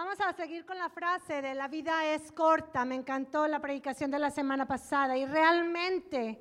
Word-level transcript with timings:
Vamos 0.00 0.20
a 0.20 0.32
seguir 0.32 0.64
con 0.64 0.78
la 0.78 0.90
frase 0.90 1.42
de 1.42 1.56
la 1.56 1.66
vida 1.66 2.04
es 2.14 2.30
corta. 2.30 2.84
Me 2.84 2.94
encantó 2.94 3.48
la 3.48 3.58
predicación 3.58 4.12
de 4.12 4.20
la 4.20 4.30
semana 4.30 4.64
pasada 4.64 5.16
y 5.16 5.26
realmente 5.26 6.40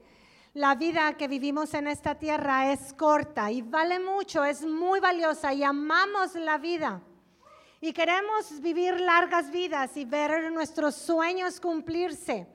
la 0.54 0.76
vida 0.76 1.18
que 1.18 1.28
vivimos 1.28 1.74
en 1.74 1.88
esta 1.88 2.14
tierra 2.14 2.72
es 2.72 2.94
corta 2.94 3.50
y 3.50 3.64
vale 3.64 4.00
mucho, 4.00 4.46
es 4.46 4.64
muy 4.64 5.00
valiosa 5.00 5.56
y 5.56 5.64
amamos 5.64 6.36
la 6.36 6.60
vida. 6.60 7.02
Y 7.82 7.94
queremos 7.94 8.62
vivir 8.62 9.02
largas 9.02 9.50
vidas 9.50 9.98
y 9.98 10.06
ver 10.06 10.52
nuestros 10.52 10.94
sueños 10.94 11.60
cumplirse. 11.60 12.46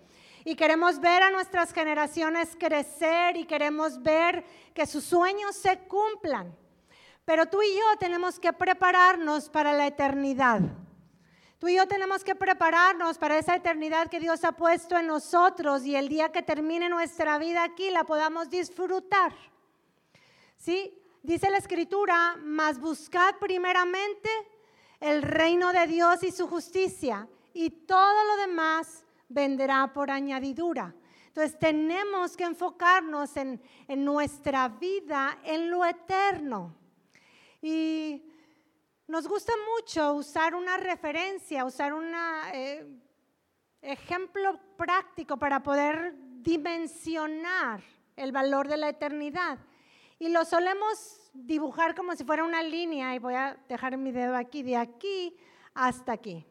Y 0.45 0.55
queremos 0.55 1.01
ver 1.01 1.25
a 1.25 1.31
nuestras 1.33 1.73
generaciones 1.73 2.55
crecer 2.57 3.37
y 3.37 3.45
queremos 3.45 4.01
ver 4.01 4.45
que 4.73 4.87
sus 4.87 5.03
sueños 5.03 5.57
se 5.57 5.81
cumplan. 5.81 6.57
Pero 7.25 7.47
tú 7.47 7.61
y 7.61 7.75
yo 7.75 7.99
tenemos 7.99 8.39
que 8.39 8.53
prepararnos 8.53 9.51
para 9.51 9.73
la 9.73 9.89
eternidad. 9.89 10.61
Tú 11.63 11.69
y 11.69 11.77
yo 11.77 11.87
tenemos 11.87 12.25
que 12.25 12.35
prepararnos 12.35 13.19
para 13.19 13.39
esa 13.39 13.55
eternidad 13.55 14.11
que 14.11 14.19
Dios 14.19 14.43
ha 14.43 14.51
puesto 14.51 14.99
en 14.99 15.07
nosotros 15.07 15.85
y 15.85 15.95
el 15.95 16.09
día 16.09 16.33
que 16.33 16.43
termine 16.43 16.89
nuestra 16.89 17.39
vida 17.39 17.63
aquí 17.63 17.89
la 17.91 18.03
podamos 18.03 18.51
disfrutar. 18.51 19.33
¿Sí? 20.57 20.93
Dice 21.23 21.49
la 21.51 21.59
escritura, 21.59 22.37
mas 22.43 22.81
buscad 22.81 23.37
primeramente 23.39 24.29
el 24.99 25.23
reino 25.23 25.73
de 25.73 25.87
Dios 25.87 26.25
y 26.25 26.33
su 26.33 26.49
justicia 26.49 27.29
y 27.55 27.71
todo 27.71 28.25
lo 28.25 28.37
demás 28.39 29.05
vendrá 29.29 29.93
por 29.93 30.11
añadidura. 30.11 30.93
Entonces 31.29 31.57
tenemos 31.61 32.37
que 32.37 32.43
enfocarnos 32.43 33.37
en, 33.37 33.63
en 33.87 34.05
nuestra 34.05 34.67
vida, 34.69 35.39
en 35.45 35.71
lo 35.71 35.85
eterno. 35.85 36.75
Y 37.63 38.32
nos 39.07 39.27
gusta 39.27 39.53
mucho 39.77 40.15
usar 40.15 40.55
una 40.55 40.77
referencia, 40.77 41.65
usar 41.65 41.93
un 41.93 42.13
eh, 42.53 42.87
ejemplo 43.81 44.59
práctico 44.77 45.37
para 45.37 45.63
poder 45.63 46.15
dimensionar 46.43 47.83
el 48.17 48.33
valor 48.33 48.69
de 48.69 48.77
la 48.77 48.89
eternidad. 48.89 49.59
Y 50.19 50.29
lo 50.29 50.45
solemos 50.45 51.31
dibujar 51.33 51.95
como 51.95 52.15
si 52.15 52.25
fuera 52.25 52.45
una 52.45 52.63
línea, 52.63 53.15
y 53.15 53.19
voy 53.19 53.35
a 53.35 53.57
dejar 53.69 53.97
mi 53.97 54.13
dedo 54.13 54.37
aquí, 54.37 54.63
de 54.63 54.77
aquí 54.77 55.37
hasta 55.75 56.13
aquí. 56.13 56.47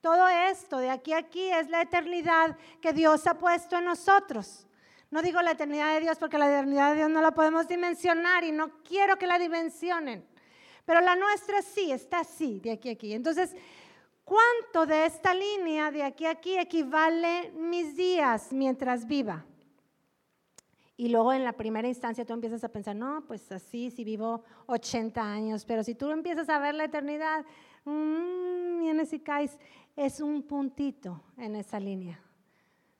Todo 0.00 0.28
esto, 0.28 0.78
de 0.78 0.90
aquí 0.90 1.12
a 1.12 1.18
aquí, 1.18 1.50
es 1.50 1.68
la 1.68 1.82
eternidad 1.82 2.56
que 2.80 2.92
Dios 2.92 3.26
ha 3.26 3.36
puesto 3.38 3.76
en 3.78 3.86
nosotros. 3.86 4.66
No 5.10 5.22
digo 5.22 5.40
la 5.42 5.52
eternidad 5.52 5.94
de 5.94 6.00
Dios 6.00 6.18
porque 6.18 6.38
la 6.38 6.48
eternidad 6.48 6.90
de 6.90 6.96
Dios 6.96 7.10
no 7.10 7.20
la 7.20 7.32
podemos 7.32 7.66
dimensionar 7.66 8.44
y 8.44 8.52
no 8.52 8.82
quiero 8.82 9.16
que 9.16 9.26
la 9.26 9.38
dimensionen. 9.38 10.26
Pero 10.86 11.00
la 11.00 11.16
nuestra 11.16 11.60
sí, 11.62 11.90
está 11.90 12.20
así, 12.20 12.60
de 12.60 12.70
aquí 12.70 12.88
a 12.88 12.92
aquí. 12.92 13.12
Entonces, 13.12 13.54
¿cuánto 14.24 14.86
de 14.86 15.06
esta 15.06 15.34
línea 15.34 15.90
de 15.90 16.04
aquí 16.04 16.24
a 16.24 16.30
aquí 16.30 16.56
equivale 16.56 17.50
mis 17.50 17.96
días 17.96 18.52
mientras 18.52 19.04
viva? 19.04 19.44
Y 20.96 21.08
luego 21.08 21.32
en 21.32 21.44
la 21.44 21.52
primera 21.52 21.88
instancia 21.88 22.24
tú 22.24 22.32
empiezas 22.32 22.62
a 22.62 22.70
pensar, 22.70 22.94
no, 22.94 23.24
pues 23.26 23.50
así, 23.50 23.90
si 23.90 24.04
vivo 24.04 24.44
80 24.66 25.20
años, 25.20 25.64
pero 25.66 25.82
si 25.82 25.94
tú 25.96 26.10
empiezas 26.10 26.48
a 26.48 26.58
ver 26.60 26.74
la 26.74 26.84
eternidad, 26.84 27.44
mmm, 27.84 28.78
vienes 28.80 29.12
y 29.12 29.18
caes, 29.18 29.58
es 29.96 30.20
un 30.20 30.44
puntito 30.44 31.20
en 31.36 31.56
esa 31.56 31.80
línea. 31.80 32.22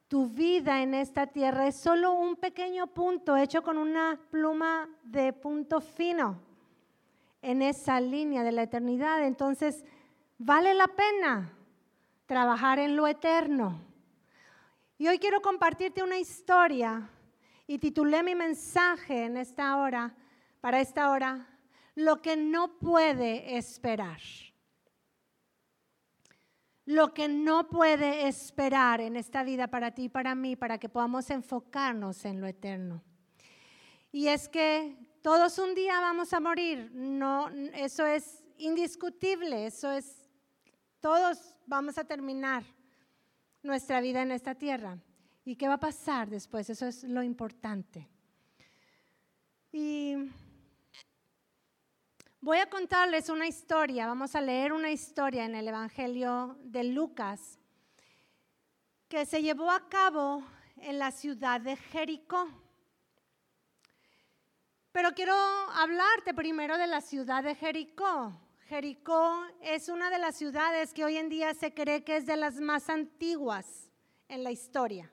Tu 0.09 0.27
vida 0.27 0.83
en 0.83 0.93
esta 0.93 1.29
tierra 1.29 1.69
es 1.69 1.81
solo 1.81 2.15
un 2.15 2.37
pequeño 2.37 2.89
punto 2.89 3.37
hecho 3.37 3.63
con 3.63 3.79
una 3.79 4.21
pluma 4.31 4.89
de 5.05 5.33
punto 5.33 5.81
fino 5.81 6.46
en 7.43 7.63
esa 7.63 8.01
línea 8.01 8.43
de 8.43 8.53
la 8.53 8.63
eternidad. 8.63 9.25
Entonces, 9.25 9.85
vale 10.39 10.75
la 10.75 10.89
pena 10.89 11.53
trabajar 12.27 12.79
en 12.79 12.97
lo 12.97 13.07
eterno. 13.07 13.81
Y 14.99 15.09
hoy 15.09 15.19
quiero 15.19 15.41
compartirte 15.41 16.03
una 16.03 16.19
historia 16.19 17.09
y 17.67 17.79
titulé 17.79 18.23
mi 18.23 18.35
mensaje 18.35 19.25
en 19.25 19.37
esta 19.37 19.77
hora, 19.77 20.15
para 20.61 20.81
esta 20.81 21.11
hora, 21.11 21.47
lo 21.95 22.23
que 22.23 22.37
no 22.37 22.79
puede 22.79 23.57
esperar. 23.57 24.21
Lo 26.85 27.13
que 27.13 27.29
no 27.29 27.69
puede 27.69 28.29
esperar 28.29 29.01
en 29.01 29.17
esta 29.17 29.43
vida 29.43 29.67
para 29.67 29.91
ti 29.91 30.05
y 30.05 30.09
para 30.09 30.35
mí, 30.35 30.55
para 30.55 30.79
que 30.79 30.89
podamos 30.89 31.31
enfocarnos 31.31 32.25
en 32.25 32.41
lo 32.41 32.47
eterno. 32.47 33.03
Y 34.13 34.29
es 34.29 34.49
que 34.49 34.97
todos 35.27 35.59
un 35.59 35.75
día 35.75 35.99
vamos 35.99 36.33
a 36.33 36.39
morir, 36.39 36.89
no, 36.95 37.49
eso 37.75 38.07
es 38.07 38.45
indiscutible, 38.59 39.67
eso 39.67 39.91
es, 39.91 40.31
todos 41.01 41.57
vamos 41.67 41.99
a 41.99 42.05
terminar 42.05 42.63
nuestra 43.61 44.01
vida 44.01 44.23
en 44.23 44.31
esta 44.31 44.55
tierra. 44.55 44.97
¿Y 45.45 45.57
qué 45.57 45.67
va 45.67 45.75
a 45.75 45.81
pasar 45.81 46.31
después? 46.31 46.71
Eso 46.71 46.87
es 46.87 47.03
lo 47.03 47.25
importante. 47.25 48.09
Y 49.73 50.15
voy 52.41 52.59
a 52.59 52.71
contarles 52.71 53.29
una 53.29 53.49
historia, 53.49 54.07
vamos 54.07 54.37
a 54.37 54.41
leer 54.41 54.73
una 54.73 54.93
historia 54.93 55.45
en 55.45 55.57
el 55.57 55.67
Evangelio 55.67 56.57
de 56.63 56.85
Lucas 56.85 57.59
que 59.09 59.27
se 59.27 59.43
llevó 59.43 59.73
a 59.73 59.89
cabo 59.89 60.45
en 60.77 61.01
la 61.01 61.11
ciudad 61.11 61.61
de 61.61 61.75
Jericó. 61.75 62.66
Pero 64.97 65.13
quiero 65.13 65.35
hablarte 65.75 66.33
primero 66.33 66.79
de 66.79 66.87
la 66.87 67.03
ciudad 67.03 67.45
de 67.45 67.55
Jericó. 67.55 68.33
Jericó 68.67 69.45
es 69.61 69.91
una 69.91 70.09
de 70.09 70.19
las 70.19 70.37
ciudades 70.37 70.95
que 70.95 71.05
hoy 71.05 71.19
en 71.19 71.29
día 71.29 71.53
se 71.53 71.75
cree 71.75 72.03
que 72.03 72.17
es 72.17 72.25
de 72.25 72.35
las 72.35 72.55
más 72.61 72.89
antiguas 72.89 73.91
en 74.27 74.43
la 74.43 74.53
historia. 74.53 75.13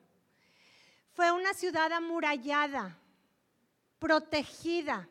Fue 1.12 1.34
una 1.34 1.54
ciudad 1.54 1.92
amurallada, 1.92 2.98
protegida. 4.00 5.10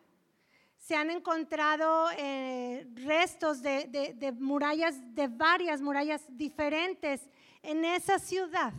Se 0.79 0.97
han 0.97 1.11
encontrado 1.11 2.09
eh, 2.17 2.87
restos 2.95 3.61
de, 3.61 4.15
de 4.17 4.33
murallas, 4.33 4.95
de 5.15 5.29
varias 5.29 5.83
murallas 5.83 6.25
diferentes 6.31 7.29
en 7.61 7.85
esa 7.85 8.19
ciudad. 8.19 8.73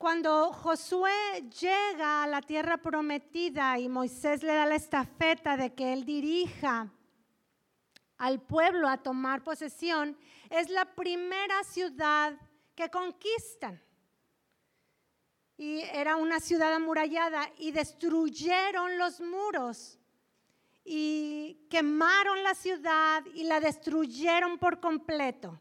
Cuando 0.00 0.50
Josué 0.54 1.44
llega 1.60 2.22
a 2.22 2.26
la 2.26 2.40
tierra 2.40 2.78
prometida 2.78 3.78
y 3.78 3.86
Moisés 3.90 4.42
le 4.42 4.54
da 4.54 4.64
la 4.64 4.76
estafeta 4.76 5.58
de 5.58 5.74
que 5.74 5.92
él 5.92 6.06
dirija 6.06 6.90
al 8.16 8.40
pueblo 8.40 8.88
a 8.88 8.96
tomar 8.96 9.44
posesión, 9.44 10.16
es 10.48 10.70
la 10.70 10.86
primera 10.86 11.62
ciudad 11.64 12.32
que 12.74 12.88
conquistan. 12.88 13.78
Y 15.58 15.80
era 15.92 16.16
una 16.16 16.40
ciudad 16.40 16.72
amurallada 16.72 17.50
y 17.58 17.70
destruyeron 17.70 18.96
los 18.96 19.20
muros 19.20 19.98
y 20.82 21.66
quemaron 21.68 22.42
la 22.42 22.54
ciudad 22.54 23.22
y 23.34 23.44
la 23.44 23.60
destruyeron 23.60 24.56
por 24.56 24.80
completo. 24.80 25.60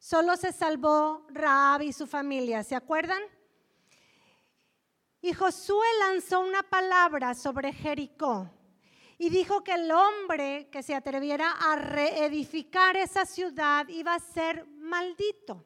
Solo 0.00 0.36
se 0.36 0.50
salvó 0.50 1.28
Raab 1.28 1.82
y 1.82 1.92
su 1.92 2.08
familia, 2.08 2.64
¿se 2.64 2.74
acuerdan? 2.74 3.22
Y 5.20 5.32
Josué 5.32 5.86
lanzó 6.00 6.40
una 6.40 6.62
palabra 6.62 7.34
sobre 7.34 7.72
Jericó 7.72 8.50
y 9.18 9.30
dijo 9.30 9.64
que 9.64 9.72
el 9.72 9.90
hombre 9.90 10.68
que 10.70 10.82
se 10.82 10.94
atreviera 10.94 11.50
a 11.50 11.74
reedificar 11.74 12.96
esa 12.96 13.26
ciudad 13.26 13.88
iba 13.88 14.14
a 14.14 14.20
ser 14.20 14.64
maldito. 14.66 15.64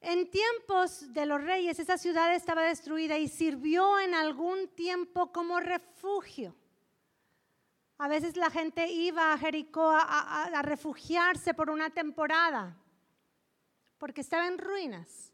En 0.00 0.30
tiempos 0.30 1.12
de 1.12 1.26
los 1.26 1.42
reyes 1.42 1.78
esa 1.78 1.98
ciudad 1.98 2.34
estaba 2.34 2.62
destruida 2.62 3.18
y 3.18 3.28
sirvió 3.28 3.98
en 3.98 4.14
algún 4.14 4.68
tiempo 4.68 5.32
como 5.32 5.60
refugio. 5.60 6.56
A 7.98 8.08
veces 8.08 8.36
la 8.36 8.50
gente 8.50 8.90
iba 8.90 9.32
a 9.32 9.38
Jericó 9.38 9.90
a, 9.90 10.44
a 10.44 10.62
refugiarse 10.62 11.52
por 11.52 11.68
una 11.68 11.90
temporada 11.90 12.78
porque 13.98 14.22
estaba 14.22 14.46
en 14.46 14.58
ruinas. 14.58 15.32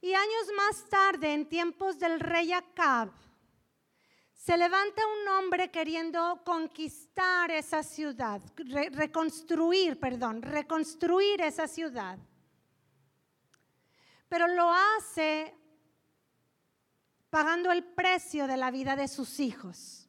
Y 0.00 0.14
años 0.14 0.46
más 0.56 0.88
tarde, 0.88 1.34
en 1.34 1.48
tiempos 1.48 1.98
del 1.98 2.20
rey 2.20 2.52
Acab, 2.52 3.10
se 4.32 4.56
levanta 4.56 5.02
un 5.06 5.28
hombre 5.28 5.70
queriendo 5.70 6.40
conquistar 6.44 7.50
esa 7.50 7.82
ciudad, 7.82 8.40
reconstruir, 8.92 10.00
perdón, 10.00 10.40
reconstruir 10.40 11.42
esa 11.42 11.68
ciudad. 11.68 12.18
Pero 14.28 14.48
lo 14.48 14.72
hace 14.72 15.54
pagando 17.28 17.70
el 17.70 17.84
precio 17.84 18.46
de 18.46 18.56
la 18.56 18.70
vida 18.70 18.96
de 18.96 19.08
sus 19.08 19.38
hijos. 19.38 20.08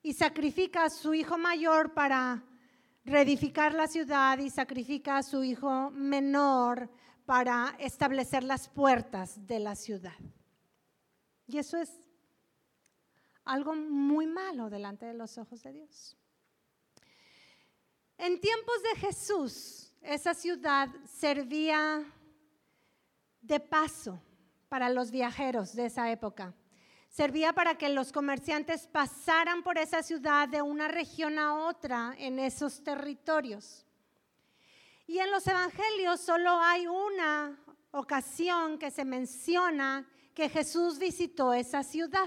Y 0.00 0.14
sacrifica 0.14 0.84
a 0.84 0.90
su 0.90 1.12
hijo 1.12 1.36
mayor 1.36 1.92
para 1.92 2.44
reedificar 3.04 3.74
la 3.74 3.88
ciudad 3.88 4.38
y 4.38 4.48
sacrifica 4.48 5.18
a 5.18 5.22
su 5.22 5.42
hijo 5.42 5.90
menor 5.90 6.88
para 7.28 7.76
establecer 7.78 8.42
las 8.42 8.70
puertas 8.70 9.46
de 9.46 9.58
la 9.58 9.74
ciudad. 9.74 10.16
Y 11.46 11.58
eso 11.58 11.76
es 11.76 12.00
algo 13.44 13.74
muy 13.74 14.26
malo 14.26 14.70
delante 14.70 15.04
de 15.04 15.12
los 15.12 15.36
ojos 15.36 15.62
de 15.62 15.74
Dios. 15.74 16.16
En 18.16 18.40
tiempos 18.40 18.82
de 18.82 19.00
Jesús, 19.00 19.92
esa 20.00 20.32
ciudad 20.32 20.88
servía 21.04 22.02
de 23.42 23.60
paso 23.60 24.18
para 24.70 24.88
los 24.88 25.10
viajeros 25.10 25.76
de 25.76 25.84
esa 25.84 26.10
época. 26.10 26.54
Servía 27.10 27.52
para 27.52 27.76
que 27.76 27.90
los 27.90 28.10
comerciantes 28.10 28.86
pasaran 28.86 29.62
por 29.62 29.76
esa 29.76 30.02
ciudad 30.02 30.48
de 30.48 30.62
una 30.62 30.88
región 30.88 31.38
a 31.38 31.56
otra 31.56 32.14
en 32.16 32.38
esos 32.38 32.82
territorios. 32.82 33.84
Y 35.08 35.20
en 35.20 35.30
los 35.30 35.46
evangelios 35.46 36.20
solo 36.20 36.60
hay 36.60 36.86
una 36.86 37.58
ocasión 37.92 38.78
que 38.78 38.90
se 38.90 39.06
menciona 39.06 40.06
que 40.34 40.50
Jesús 40.50 40.98
visitó 40.98 41.54
esa 41.54 41.82
ciudad, 41.82 42.26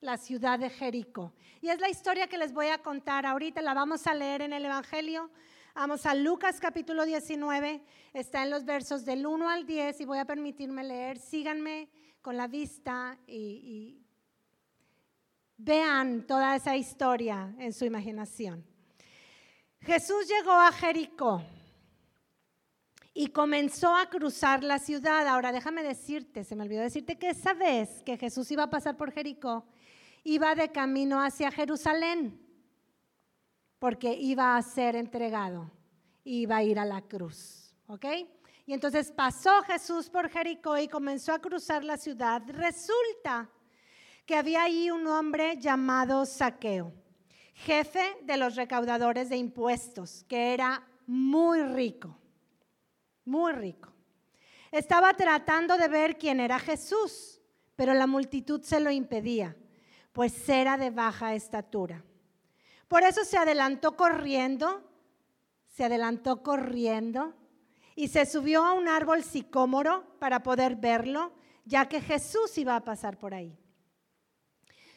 la 0.00 0.16
ciudad 0.16 0.60
de 0.60 0.70
Jericó. 0.70 1.32
Y 1.60 1.68
es 1.68 1.80
la 1.80 1.90
historia 1.90 2.28
que 2.28 2.38
les 2.38 2.52
voy 2.52 2.68
a 2.68 2.80
contar 2.80 3.26
ahorita, 3.26 3.60
la 3.60 3.74
vamos 3.74 4.06
a 4.06 4.14
leer 4.14 4.42
en 4.42 4.52
el 4.52 4.64
Evangelio. 4.64 5.32
Vamos 5.74 6.06
a 6.06 6.14
Lucas 6.14 6.60
capítulo 6.60 7.04
19, 7.04 7.82
está 8.12 8.44
en 8.44 8.50
los 8.50 8.64
versos 8.64 9.04
del 9.04 9.26
1 9.26 9.50
al 9.50 9.66
10 9.66 10.00
y 10.00 10.04
voy 10.04 10.18
a 10.18 10.24
permitirme 10.24 10.84
leer. 10.84 11.18
Síganme 11.18 11.90
con 12.22 12.36
la 12.36 12.46
vista 12.46 13.18
y, 13.26 13.34
y 13.34 14.06
vean 15.56 16.24
toda 16.24 16.54
esa 16.54 16.76
historia 16.76 17.52
en 17.58 17.72
su 17.72 17.84
imaginación. 17.84 18.64
Jesús 19.80 20.28
llegó 20.28 20.52
a 20.52 20.70
Jericó 20.70 21.42
y 23.18 23.28
comenzó 23.28 23.96
a 23.96 24.10
cruzar 24.10 24.62
la 24.62 24.78
ciudad. 24.78 25.26
Ahora 25.26 25.50
déjame 25.50 25.82
decirte, 25.82 26.44
se 26.44 26.54
me 26.54 26.64
olvidó 26.64 26.82
decirte 26.82 27.16
que 27.16 27.30
esa 27.30 27.54
vez 27.54 28.02
que 28.02 28.18
Jesús 28.18 28.50
iba 28.50 28.64
a 28.64 28.70
pasar 28.70 28.98
por 28.98 29.10
Jericó, 29.10 29.64
iba 30.22 30.54
de 30.54 30.70
camino 30.70 31.22
hacia 31.22 31.50
Jerusalén, 31.50 32.38
porque 33.78 34.12
iba 34.12 34.54
a 34.54 34.60
ser 34.60 34.96
entregado, 34.96 35.72
iba 36.24 36.58
a 36.58 36.62
ir 36.62 36.78
a 36.78 36.84
la 36.84 37.00
cruz, 37.00 37.74
¿ok? 37.86 38.04
Y 38.66 38.74
entonces 38.74 39.10
pasó 39.10 39.62
Jesús 39.62 40.10
por 40.10 40.28
Jericó 40.28 40.76
y 40.76 40.86
comenzó 40.86 41.32
a 41.32 41.38
cruzar 41.38 41.84
la 41.84 41.96
ciudad. 41.96 42.42
Resulta 42.46 43.48
que 44.26 44.36
había 44.36 44.64
ahí 44.64 44.90
un 44.90 45.06
hombre 45.06 45.56
llamado 45.56 46.26
Saqueo, 46.26 46.92
jefe 47.54 48.18
de 48.24 48.36
los 48.36 48.56
recaudadores 48.56 49.30
de 49.30 49.38
impuestos, 49.38 50.22
que 50.28 50.52
era 50.52 50.86
muy 51.06 51.62
rico 51.62 52.18
muy 53.26 53.52
rico. 53.52 53.92
Estaba 54.70 55.12
tratando 55.14 55.76
de 55.76 55.88
ver 55.88 56.16
quién 56.16 56.40
era 56.40 56.58
Jesús, 56.58 57.40
pero 57.76 57.92
la 57.92 58.06
multitud 58.06 58.62
se 58.62 58.80
lo 58.80 58.90
impedía, 58.90 59.56
pues 60.12 60.48
era 60.48 60.78
de 60.78 60.90
baja 60.90 61.34
estatura. 61.34 62.02
Por 62.88 63.02
eso 63.02 63.24
se 63.24 63.36
adelantó 63.36 63.96
corriendo, 63.96 64.82
se 65.66 65.84
adelantó 65.84 66.42
corriendo 66.42 67.34
y 67.94 68.08
se 68.08 68.26
subió 68.26 68.64
a 68.64 68.72
un 68.72 68.88
árbol 68.88 69.22
sicómoro 69.22 70.04
para 70.18 70.42
poder 70.42 70.76
verlo, 70.76 71.32
ya 71.64 71.88
que 71.88 72.00
Jesús 72.00 72.56
iba 72.58 72.76
a 72.76 72.84
pasar 72.84 73.18
por 73.18 73.34
ahí. 73.34 73.58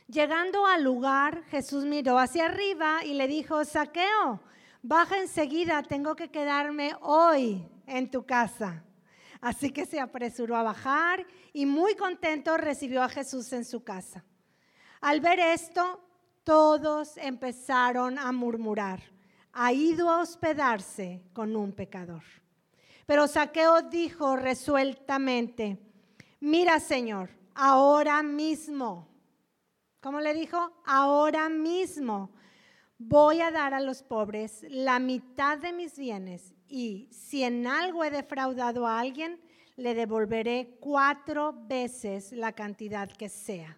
Llegando 0.08 0.66
al 0.66 0.84
lugar, 0.84 1.44
Jesús 1.46 1.86
miró 1.86 2.18
hacia 2.18 2.46
arriba 2.46 3.04
y 3.06 3.14
le 3.14 3.28
dijo, 3.28 3.64
Saqueo, 3.64 4.42
baja 4.82 5.20
enseguida, 5.20 5.84
tengo 5.84 6.16
que 6.16 6.30
quedarme 6.30 6.96
hoy 7.02 7.68
en 7.90 8.10
tu 8.10 8.26
casa. 8.26 8.84
Así 9.42 9.72
que 9.72 9.86
se 9.86 10.00
apresuró 10.00 10.56
a 10.56 10.64
bajar 10.64 11.26
y 11.54 11.66
muy 11.66 11.96
contento 11.96 12.58
recibió 12.58 13.02
a 13.02 13.10
Jesús 13.10 13.52
en 13.54 13.66
su 13.66 13.84
casa. 13.84 14.26
Al 15.02 15.22
ver 15.22 15.40
esto, 15.40 16.02
todos 16.44 17.16
empezaron 17.18 18.18
a 18.18 18.32
murmurar, 18.32 19.02
ha 19.54 19.72
ido 19.72 20.10
a 20.10 20.22
hospedarse 20.22 21.24
con 21.34 21.56
un 21.56 21.72
pecador. 21.72 22.24
Pero 23.06 23.28
Saqueo 23.28 23.84
dijo 23.84 24.36
resueltamente, 24.36 25.80
mira 26.40 26.80
Señor, 26.80 27.30
ahora 27.56 28.22
mismo, 28.24 29.08
¿cómo 30.02 30.20
le 30.20 30.34
dijo? 30.34 30.74
Ahora 30.86 31.50
mismo 31.50 32.32
voy 33.00 33.40
a 33.40 33.50
dar 33.50 33.74
a 33.74 33.80
los 33.80 34.04
pobres 34.04 34.66
la 34.70 35.00
mitad 35.00 35.58
de 35.58 35.72
mis 35.72 35.98
bienes 35.98 36.54
y 36.68 37.08
si 37.12 37.44
en 37.44 37.66
algo 37.66 38.04
he 38.04 38.12
defraudado 38.12 38.86
a 38.86 39.00
alguien, 39.00 39.42
le 39.78 39.96
devolveré 39.96 40.78
cuatro 40.82 41.56
veces 41.68 42.34
la 42.34 42.52
cantidad 42.52 43.10
que 43.10 43.30
sea. 43.30 43.78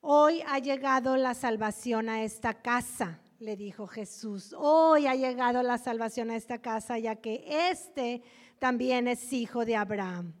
Hoy 0.00 0.42
ha 0.46 0.58
llegado 0.58 1.16
la 1.16 1.34
salvación 1.34 2.08
a 2.08 2.22
esta 2.22 2.54
casa, 2.54 3.20
le 3.38 3.56
dijo 3.56 3.86
Jesús. 3.86 4.54
Hoy 4.56 5.06
ha 5.06 5.14
llegado 5.14 5.62
la 5.62 5.76
salvación 5.76 6.30
a 6.30 6.36
esta 6.36 6.58
casa, 6.58 6.98
ya 6.98 7.16
que 7.16 7.44
este 7.46 8.22
también 8.58 9.08
es 9.08 9.32
hijo 9.34 9.66
de 9.66 9.76
Abraham, 9.76 10.32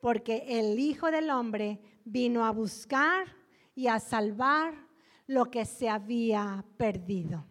porque 0.00 0.44
el 0.46 0.78
Hijo 0.78 1.10
del 1.10 1.30
Hombre 1.30 1.80
vino 2.04 2.44
a 2.44 2.50
buscar 2.50 3.26
y 3.74 3.86
a 3.86 3.98
salvar 3.98 4.85
lo 5.26 5.50
que 5.50 5.64
se 5.64 5.88
había 5.88 6.64
perdido. 6.76 7.44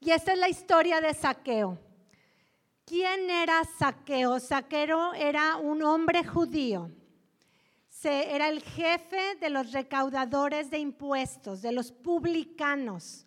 Y 0.00 0.10
esta 0.10 0.32
es 0.32 0.38
la 0.38 0.48
historia 0.48 1.00
de 1.00 1.14
Saqueo. 1.14 1.78
¿Quién 2.84 3.30
era 3.30 3.62
Saqueo? 3.78 4.40
Saqueo 4.40 5.14
era 5.14 5.56
un 5.56 5.82
hombre 5.82 6.24
judío. 6.24 6.90
Se, 7.88 8.34
era 8.34 8.48
el 8.48 8.62
jefe 8.62 9.36
de 9.40 9.50
los 9.50 9.70
recaudadores 9.70 10.70
de 10.70 10.78
impuestos, 10.78 11.62
de 11.62 11.70
los 11.70 11.92
publicanos. 11.92 13.26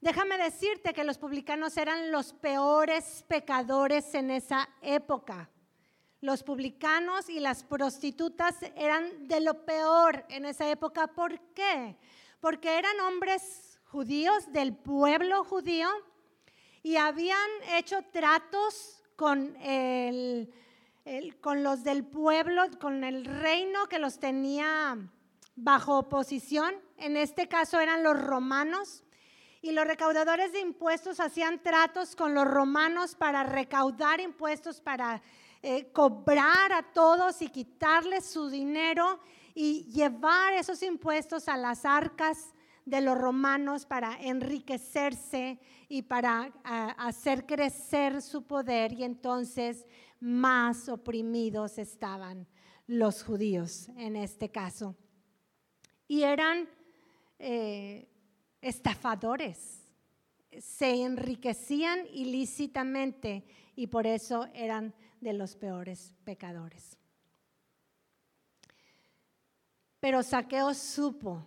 Déjame 0.00 0.36
decirte 0.36 0.92
que 0.92 1.04
los 1.04 1.18
publicanos 1.18 1.76
eran 1.76 2.10
los 2.10 2.32
peores 2.32 3.24
pecadores 3.28 4.12
en 4.14 4.32
esa 4.32 4.68
época. 4.82 5.48
Los 6.20 6.42
publicanos 6.42 7.28
y 7.28 7.40
las 7.40 7.62
prostitutas 7.62 8.56
eran 8.74 9.28
de 9.28 9.40
lo 9.40 9.66
peor 9.66 10.24
en 10.28 10.46
esa 10.46 10.68
época. 10.70 11.08
¿Por 11.08 11.38
qué? 11.52 11.96
Porque 12.40 12.78
eran 12.78 12.98
hombres 13.00 13.78
judíos 13.84 14.50
del 14.52 14.74
pueblo 14.74 15.44
judío 15.44 15.88
y 16.82 16.96
habían 16.96 17.48
hecho 17.76 18.02
tratos 18.12 19.02
con, 19.14 19.56
con 21.40 21.62
los 21.62 21.84
del 21.84 22.04
pueblo, 22.04 22.62
con 22.80 23.04
el 23.04 23.24
reino 23.24 23.86
que 23.86 23.98
los 23.98 24.18
tenía 24.18 24.96
bajo 25.54 25.98
oposición. 25.98 26.74
En 26.96 27.16
este 27.16 27.46
caso 27.48 27.78
eran 27.80 28.02
los 28.02 28.18
romanos. 28.18 29.02
Y 29.62 29.72
los 29.72 29.86
recaudadores 29.86 30.52
de 30.52 30.60
impuestos 30.60 31.18
hacían 31.18 31.60
tratos 31.60 32.14
con 32.14 32.34
los 32.34 32.46
romanos 32.46 33.16
para 33.16 33.42
recaudar 33.42 34.20
impuestos, 34.20 34.80
para 34.80 35.22
eh, 35.62 35.90
cobrar 35.92 36.72
a 36.72 36.92
todos 36.92 37.42
y 37.42 37.48
quitarles 37.48 38.24
su 38.26 38.48
dinero 38.48 39.20
y 39.54 39.84
llevar 39.90 40.54
esos 40.54 40.82
impuestos 40.82 41.48
a 41.48 41.56
las 41.56 41.84
arcas 41.84 42.52
de 42.84 43.00
los 43.00 43.18
romanos 43.18 43.84
para 43.84 44.16
enriquecerse 44.20 45.58
y 45.88 46.02
para 46.02 46.52
hacer 46.98 47.46
crecer 47.46 48.22
su 48.22 48.46
poder 48.46 48.92
y 48.92 49.02
entonces 49.02 49.86
más 50.20 50.88
oprimidos 50.88 51.78
estaban 51.78 52.46
los 52.86 53.24
judíos 53.24 53.88
en 53.96 54.16
este 54.16 54.50
caso. 54.50 54.96
Y 56.06 56.22
eran 56.22 56.68
eh, 57.38 58.08
estafadores, 58.60 59.85
se 60.60 61.02
enriquecían 61.02 62.06
ilícitamente 62.12 63.44
y 63.74 63.86
por 63.88 64.06
eso 64.06 64.48
eran 64.54 64.94
de 65.20 65.32
los 65.32 65.56
peores 65.56 66.14
pecadores. 66.24 66.96
Pero 70.00 70.22
Saqueo 70.22 70.72
supo 70.74 71.46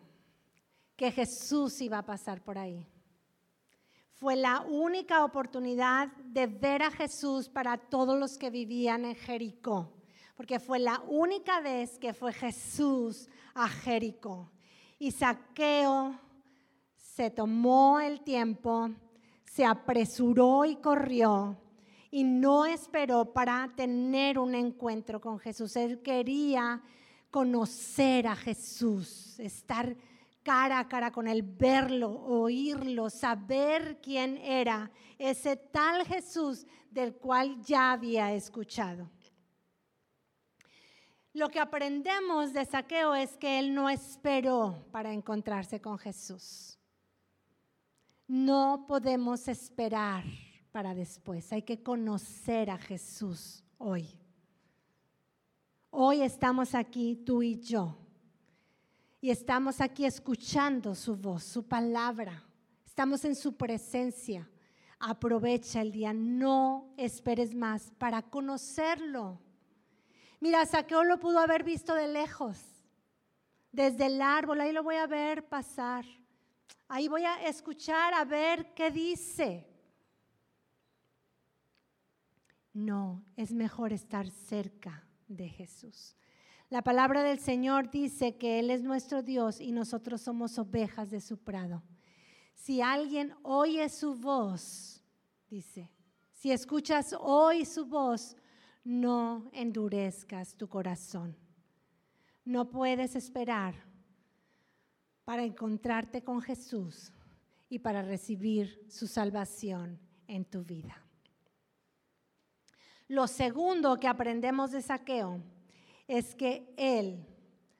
que 0.95 1.11
Jesús 1.11 1.81
iba 1.81 1.99
a 1.99 2.05
pasar 2.05 2.43
por 2.43 2.57
ahí. 2.57 2.85
Fue 4.11 4.35
la 4.35 4.61
única 4.61 5.23
oportunidad 5.23 6.09
de 6.17 6.47
ver 6.47 6.83
a 6.83 6.91
Jesús 6.91 7.47
para 7.47 7.77
todos 7.77 8.19
los 8.19 8.37
que 8.37 8.49
vivían 8.49 9.05
en 9.05 9.15
Jericó, 9.15 9.93
porque 10.35 10.59
fue 10.59 10.79
la 10.79 10.99
única 11.07 11.61
vez 11.61 11.97
que 11.97 12.13
fue 12.13 12.33
Jesús 12.33 13.29
a 13.53 13.69
Jericó. 13.69 14.51
Y 14.97 15.11
Saqueo 15.11 16.19
se 17.19 17.29
tomó 17.29 17.99
el 17.99 18.21
tiempo, 18.21 18.91
se 19.43 19.65
apresuró 19.65 20.63
y 20.63 20.77
corrió 20.77 21.57
y 22.09 22.23
no 22.23 22.65
esperó 22.65 23.33
para 23.33 23.69
tener 23.75 24.39
un 24.39 24.55
encuentro 24.55 25.19
con 25.19 25.37
Jesús. 25.37 25.75
Él 25.75 26.01
quería 26.01 26.81
conocer 27.29 28.25
a 28.25 28.37
Jesús, 28.37 29.37
estar 29.37 29.97
cara 30.43 30.79
a 30.79 30.87
cara 30.87 31.11
con 31.11 31.27
él, 31.27 31.43
verlo, 31.43 32.09
oírlo, 32.09 33.09
saber 33.09 33.99
quién 34.01 34.37
era 34.37 34.89
ese 35.17 35.57
tal 35.57 36.05
Jesús 36.05 36.65
del 36.89 37.15
cual 37.15 37.61
ya 37.61 37.91
había 37.91 38.31
escuchado. 38.31 39.09
lo 41.33 41.49
que 41.49 41.59
aprendemos 41.59 42.53
de 42.53 42.63
Saqueo 42.63 43.13
es 43.13 43.35
que 43.35 43.59
él 43.59 43.73
no 43.73 43.89
esperó 43.89 44.85
para 44.93 45.11
encontrarse 45.11 45.81
con 45.81 45.97
Jesús. 45.97 46.78
No 48.29 48.85
podemos 48.87 49.47
esperar 49.47 50.23
para 50.71 50.93
después, 50.93 51.51
hay 51.51 51.63
que 51.63 51.81
conocer 51.81 52.69
a 52.69 52.77
Jesús 52.77 53.63
hoy. 53.79 54.07
Hoy 55.89 56.21
estamos 56.21 56.75
aquí 56.75 57.15
tú 57.15 57.41
y 57.41 57.59
yo 57.59 57.97
y 59.19 59.31
estamos 59.31 59.81
aquí 59.81 60.05
escuchando 60.05 60.93
su 60.93 61.15
voz, 61.15 61.43
su 61.43 61.67
palabra. 61.67 62.43
Estamos 62.85 63.25
en 63.25 63.33
su 63.33 63.57
presencia. 63.57 64.47
Aprovecha 64.99 65.81
el 65.81 65.91
día, 65.91 66.13
no 66.13 66.93
esperes 66.97 67.55
más 67.55 67.89
para 67.97 68.21
conocerlo. 68.21 69.39
Mira, 70.39 70.67
Saqueo 70.67 71.03
lo 71.03 71.19
pudo 71.19 71.39
haber 71.39 71.63
visto 71.63 71.95
de 71.95 72.07
lejos, 72.07 72.59
desde 73.71 74.05
el 74.05 74.21
árbol, 74.21 74.61
ahí 74.61 74.71
lo 74.71 74.83
voy 74.83 74.97
a 74.97 75.07
ver 75.07 75.49
pasar. 75.49 76.05
Ahí 76.87 77.07
voy 77.07 77.23
a 77.23 77.47
escuchar 77.47 78.13
a 78.13 78.25
ver 78.25 78.73
qué 78.73 78.91
dice. 78.91 79.67
No, 82.73 83.23
es 83.35 83.51
mejor 83.51 83.93
estar 83.93 84.29
cerca 84.29 85.07
de 85.27 85.49
Jesús. 85.49 86.15
La 86.69 86.83
palabra 86.83 87.23
del 87.23 87.39
Señor 87.39 87.89
dice 87.89 88.37
que 88.37 88.59
Él 88.59 88.69
es 88.69 88.83
nuestro 88.83 89.23
Dios 89.23 89.59
y 89.59 89.71
nosotros 89.71 90.21
somos 90.21 90.57
ovejas 90.59 91.09
de 91.09 91.19
su 91.19 91.37
prado. 91.37 91.83
Si 92.53 92.81
alguien 92.81 93.33
oye 93.41 93.89
su 93.89 94.15
voz, 94.15 95.01
dice, 95.49 95.89
si 96.31 96.51
escuchas 96.51 97.15
hoy 97.19 97.65
su 97.65 97.85
voz, 97.85 98.37
no 98.83 99.49
endurezcas 99.53 100.55
tu 100.55 100.67
corazón. 100.67 101.35
No 102.45 102.69
puedes 102.69 103.15
esperar 103.15 103.88
para 105.29 105.43
encontrarte 105.43 106.23
con 106.23 106.41
Jesús 106.41 107.13
y 107.69 107.77
para 107.77 108.01
recibir 108.01 108.83
su 108.89 109.05
salvación 109.05 109.99
en 110.25 110.43
tu 110.43 110.63
vida. 110.63 111.05
Lo 113.07 113.27
segundo 113.27 113.99
que 113.99 114.07
aprendemos 114.07 114.71
de 114.71 114.81
Saqueo 114.81 115.43
es 116.07 116.33
que 116.33 116.73
él 116.77 117.27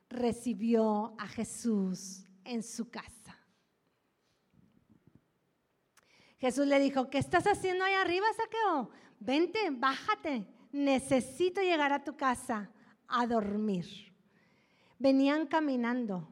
recibió 0.10 1.16
a 1.18 1.28
Jesús 1.28 2.24
en 2.44 2.62
su 2.62 2.92
casa. 2.92 3.36
Jesús 6.38 6.68
le 6.68 6.80
dijo, 6.80 7.10
¿qué 7.10 7.18
estás 7.18 7.48
haciendo 7.48 7.84
ahí 7.84 7.96
arriba, 7.96 8.28
Saqueo? 8.38 8.92
Vente, 9.20 9.72
bájate, 9.72 10.46
necesito 10.72 11.62
llegar 11.62 11.94
a 11.94 12.04
tu 12.04 12.16
casa 12.16 12.70
a 13.08 13.26
dormir. 13.26 13.88
Venían 15.00 15.48
caminando, 15.48 16.30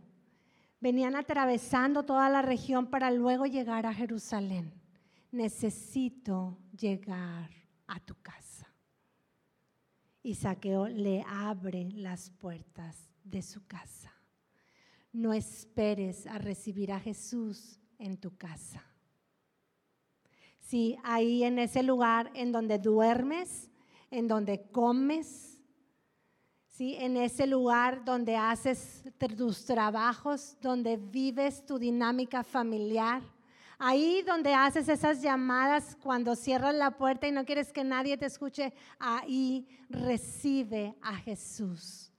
venían 0.79 1.15
atravesando 1.15 2.03
toda 2.03 2.29
la 2.29 2.41
región 2.41 2.87
para 2.87 3.11
luego 3.11 3.45
llegar 3.45 3.85
a 3.85 3.93
Jerusalén. 3.93 4.73
Necesito 5.31 6.57
llegar 6.77 7.49
a 7.87 7.99
tu 7.99 8.15
casa. 8.21 8.67
Y 10.23 10.35
Saqueo 10.35 10.87
le 10.87 11.23
abre 11.27 11.89
las 11.93 12.29
puertas 12.29 13.09
de 13.23 13.41
su 13.41 13.65
casa. 13.65 14.13
No 15.11 15.33
esperes 15.33 16.27
a 16.27 16.37
recibir 16.37 16.91
a 16.91 16.99
Jesús 16.99 17.79
en 17.97 18.17
tu 18.17 18.35
casa. 18.37 18.83
Sí, 20.59 20.97
ahí 21.03 21.43
en 21.43 21.59
ese 21.59 21.81
lugar 21.81 22.29
en 22.33 22.51
donde 22.51 22.77
duermes, 22.77 23.69
en 24.11 24.27
donde 24.27 24.69
comes, 24.69 25.56
¿sí? 26.77 26.95
en 26.99 27.17
ese 27.17 27.47
lugar 27.47 28.05
donde 28.05 28.37
haces 28.37 29.03
tus 29.35 29.65
trabajos, 29.65 30.55
donde 30.61 30.95
vives 30.95 31.65
tu 31.65 31.79
dinámica 31.79 32.43
familiar. 32.43 33.23
Ahí 33.79 34.21
donde 34.21 34.53
haces 34.53 34.87
esas 34.87 35.21
llamadas 35.21 35.97
cuando 36.01 36.35
cierras 36.35 36.75
la 36.75 36.91
puerta 36.91 37.27
y 37.27 37.31
no 37.31 37.45
quieres 37.45 37.73
que 37.73 37.83
nadie 37.83 38.17
te 38.17 38.27
escuche, 38.27 38.73
ahí 38.99 39.67
recibe 39.89 40.95
a 41.01 41.15
Jesús. 41.15 42.11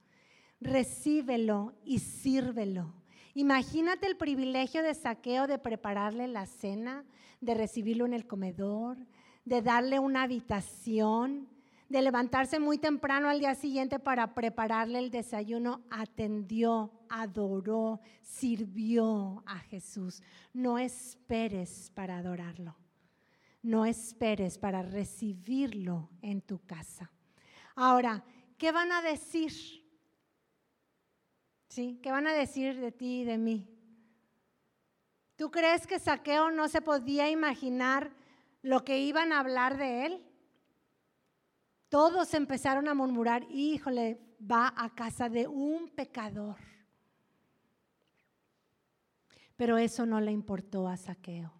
Recíbelo 0.60 1.72
y 1.84 2.00
sírvelo. 2.00 2.92
Imagínate 3.34 4.08
el 4.08 4.16
privilegio 4.16 4.82
de 4.82 4.94
saqueo 4.94 5.46
de 5.46 5.58
prepararle 5.58 6.26
la 6.26 6.46
cena, 6.46 7.04
de 7.40 7.54
recibirlo 7.54 8.06
en 8.06 8.14
el 8.14 8.26
comedor, 8.26 8.96
de 9.44 9.62
darle 9.62 10.00
una 10.00 10.24
habitación, 10.24 11.48
de 11.88 12.02
levantarse 12.02 12.58
muy 12.58 12.78
temprano 12.78 13.28
al 13.28 13.40
día 13.40 13.54
siguiente 13.54 13.98
para 13.98 14.34
prepararle 14.34 14.98
el 14.98 15.10
desayuno, 15.10 15.82
atendió, 15.90 16.92
adoró, 17.08 18.00
sirvió 18.20 19.42
a 19.46 19.58
Jesús. 19.58 20.22
No 20.52 20.78
esperes 20.78 21.90
para 21.94 22.18
adorarlo. 22.18 22.76
No 23.62 23.86
esperes 23.86 24.58
para 24.58 24.82
recibirlo 24.82 26.10
en 26.20 26.42
tu 26.42 26.58
casa. 26.60 27.10
Ahora, 27.74 28.22
¿qué 28.58 28.70
van 28.70 28.92
a 28.92 29.00
decir? 29.00 29.52
¿Sí? 31.68 31.98
¿Qué 32.02 32.10
van 32.10 32.26
a 32.26 32.32
decir 32.32 32.78
de 32.78 32.92
ti 32.92 33.22
y 33.22 33.24
de 33.24 33.38
mí? 33.38 33.66
¿Tú 35.36 35.50
crees 35.50 35.86
que 35.86 35.98
Saqueo 35.98 36.50
no 36.50 36.68
se 36.68 36.82
podía 36.82 37.30
imaginar 37.30 38.10
lo 38.62 38.84
que 38.84 38.98
iban 38.98 39.32
a 39.32 39.40
hablar 39.40 39.76
de 39.78 40.06
él? 40.06 40.27
Todos 41.88 42.34
empezaron 42.34 42.88
a 42.88 42.94
murmurar, 42.94 43.46
híjole, 43.50 44.20
va 44.40 44.72
a 44.76 44.94
casa 44.94 45.28
de 45.28 45.46
un 45.46 45.88
pecador. 45.88 46.56
Pero 49.56 49.78
eso 49.78 50.06
no 50.06 50.20
le 50.20 50.30
importó 50.30 50.86
a 50.86 50.96
Saqueo. 50.96 51.52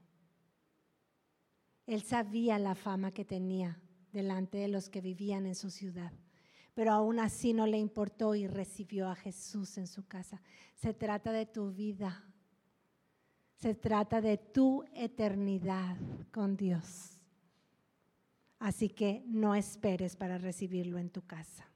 Él 1.87 2.03
sabía 2.03 2.59
la 2.59 2.75
fama 2.75 3.13
que 3.13 3.25
tenía 3.25 3.81
delante 4.13 4.59
de 4.59 4.69
los 4.69 4.91
que 4.91 5.01
vivían 5.01 5.47
en 5.47 5.55
su 5.55 5.71
ciudad, 5.71 6.13
pero 6.75 6.93
aún 6.93 7.19
así 7.19 7.55
no 7.55 7.67
le 7.67 7.79
importó 7.79 8.35
y 8.35 8.47
recibió 8.47 9.09
a 9.09 9.17
Jesús 9.17 9.79
en 9.79 9.87
su 9.87 10.07
casa. 10.07 10.43
Se 10.75 10.93
trata 10.93 11.33
de 11.33 11.47
tu 11.47 11.73
vida, 11.73 12.25
se 13.57 13.75
trata 13.75 14.21
de 14.21 14.37
tu 14.37 14.85
eternidad 14.93 15.97
con 16.31 16.57
Dios. 16.57 17.18
Así 18.59 18.89
que 18.89 19.23
no 19.27 19.55
esperes 19.55 20.17
para 20.17 20.39
recibirlo 20.39 20.99
en 20.99 21.11
tu 21.11 21.23
casa. 21.23 21.69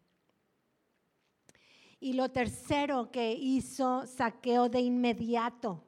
Y 2.01 2.15
lo 2.15 2.31
tercero 2.31 3.13
que 3.13 3.33
hizo 3.33 4.07
saqueo 4.07 4.69
de 4.69 4.81
inmediato, 4.81 5.85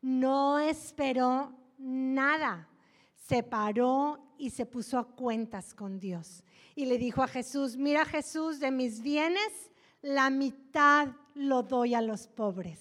no 0.00 0.58
esperó 0.58 1.52
nada, 1.76 2.68
se 3.14 3.42
paró 3.42 4.34
y 4.38 4.50
se 4.50 4.64
puso 4.64 4.98
a 4.98 5.06
cuentas 5.06 5.74
con 5.74 6.00
Dios. 6.00 6.42
Y 6.74 6.86
le 6.86 6.96
dijo 6.96 7.22
a 7.22 7.28
Jesús, 7.28 7.76
mira 7.76 8.06
Jesús, 8.06 8.58
de 8.58 8.70
mis 8.70 9.02
bienes, 9.02 9.70
la 10.00 10.30
mitad 10.30 11.08
lo 11.34 11.62
doy 11.62 11.94
a 11.94 12.00
los 12.00 12.26
pobres. 12.26 12.80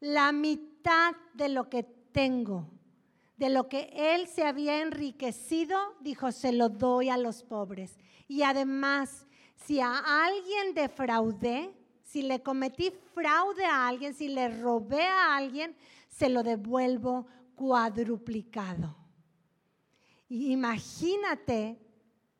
La 0.00 0.32
mitad 0.32 1.14
de 1.34 1.48
lo 1.48 1.68
que 1.68 1.84
tengo 1.84 2.75
de 3.36 3.50
lo 3.50 3.68
que 3.68 3.90
él 3.94 4.26
se 4.28 4.44
había 4.44 4.80
enriquecido, 4.80 5.78
dijo, 6.00 6.32
se 6.32 6.52
lo 6.52 6.68
doy 6.68 7.10
a 7.10 7.18
los 7.18 7.42
pobres. 7.42 7.98
Y 8.28 8.42
además, 8.42 9.26
si 9.56 9.80
a 9.80 10.24
alguien 10.24 10.74
defraudé, 10.74 11.74
si 12.02 12.22
le 12.22 12.42
cometí 12.42 12.90
fraude 13.14 13.64
a 13.64 13.88
alguien, 13.88 14.14
si 14.14 14.28
le 14.28 14.48
robé 14.48 15.02
a 15.02 15.36
alguien, 15.36 15.76
se 16.08 16.28
lo 16.28 16.42
devuelvo 16.42 17.26
cuadruplicado. 17.54 18.96
Imagínate 20.28 21.78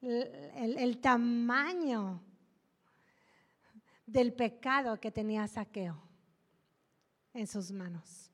el 0.01 0.99
tamaño 1.01 2.23
del 4.07 4.33
pecado 4.33 4.99
que 4.99 5.11
tenía 5.11 5.47
Saqueo 5.47 6.01
en 7.35 7.47
sus 7.47 7.71
manos 7.71 8.26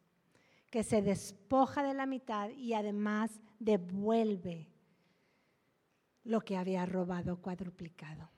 que 0.72 0.82
se 0.82 1.02
despoja 1.02 1.82
de 1.82 1.92
la 1.92 2.06
mitad 2.06 2.48
y 2.48 2.72
además 2.72 3.42
devuelve 3.58 4.72
lo 6.24 6.40
que 6.40 6.56
había 6.56 6.86
robado 6.86 7.42
cuadruplicado. 7.42 8.30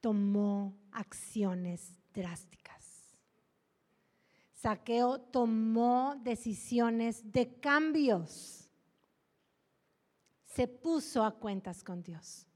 Tomó 0.00 0.74
acciones 0.92 2.00
drásticas. 2.14 3.18
Saqueo 4.54 5.20
tomó 5.20 6.14
decisiones 6.22 7.30
de 7.30 7.60
cambios. 7.60 8.70
Se 10.46 10.66
puso 10.66 11.22
a 11.22 11.32
cuentas 11.32 11.84
con 11.84 12.02
Dios. 12.02 12.46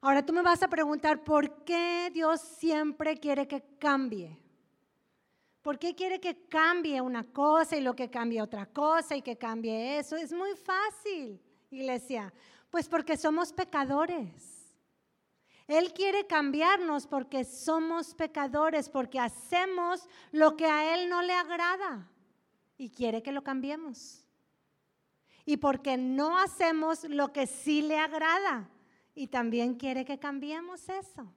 Ahora 0.00 0.26
tú 0.26 0.32
me 0.32 0.42
vas 0.42 0.64
a 0.64 0.68
preguntar, 0.68 1.22
¿por 1.22 1.62
qué 1.62 2.10
Dios 2.12 2.40
siempre 2.40 3.18
quiere 3.18 3.46
que 3.46 3.62
cambie? 3.78 4.36
¿Por 5.62 5.78
qué 5.78 5.94
quiere 5.94 6.20
que 6.20 6.46
cambie 6.48 7.00
una 7.00 7.24
cosa 7.24 7.76
y 7.76 7.82
lo 7.82 7.94
que 7.94 8.10
cambie 8.10 8.40
otra 8.40 8.66
cosa 8.66 9.14
y 9.14 9.22
que 9.22 9.36
cambie 9.36 9.98
eso? 9.98 10.16
Es 10.16 10.32
muy 10.32 10.54
fácil, 10.54 11.38
iglesia. 11.70 12.32
Pues 12.70 12.88
porque 12.88 13.16
somos 13.16 13.52
pecadores. 13.52 14.60
Él 15.66 15.92
quiere 15.92 16.26
cambiarnos 16.26 17.06
porque 17.06 17.44
somos 17.44 18.14
pecadores, 18.14 18.88
porque 18.88 19.20
hacemos 19.20 20.08
lo 20.32 20.56
que 20.56 20.66
a 20.66 20.94
Él 20.94 21.08
no 21.08 21.22
le 21.22 21.32
agrada 21.32 22.08
y 22.76 22.90
quiere 22.90 23.22
que 23.22 23.30
lo 23.30 23.44
cambiemos. 23.44 24.24
Y 25.44 25.58
porque 25.58 25.96
no 25.96 26.38
hacemos 26.38 27.04
lo 27.04 27.32
que 27.32 27.46
sí 27.46 27.82
le 27.82 27.98
agrada 27.98 28.68
y 29.14 29.26
también 29.26 29.74
quiere 29.74 30.04
que 30.04 30.18
cambiemos 30.18 30.88
eso. 30.88 31.32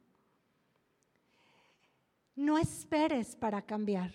No 2.36 2.58
esperes 2.58 3.36
para 3.36 3.62
cambiar. 3.62 4.12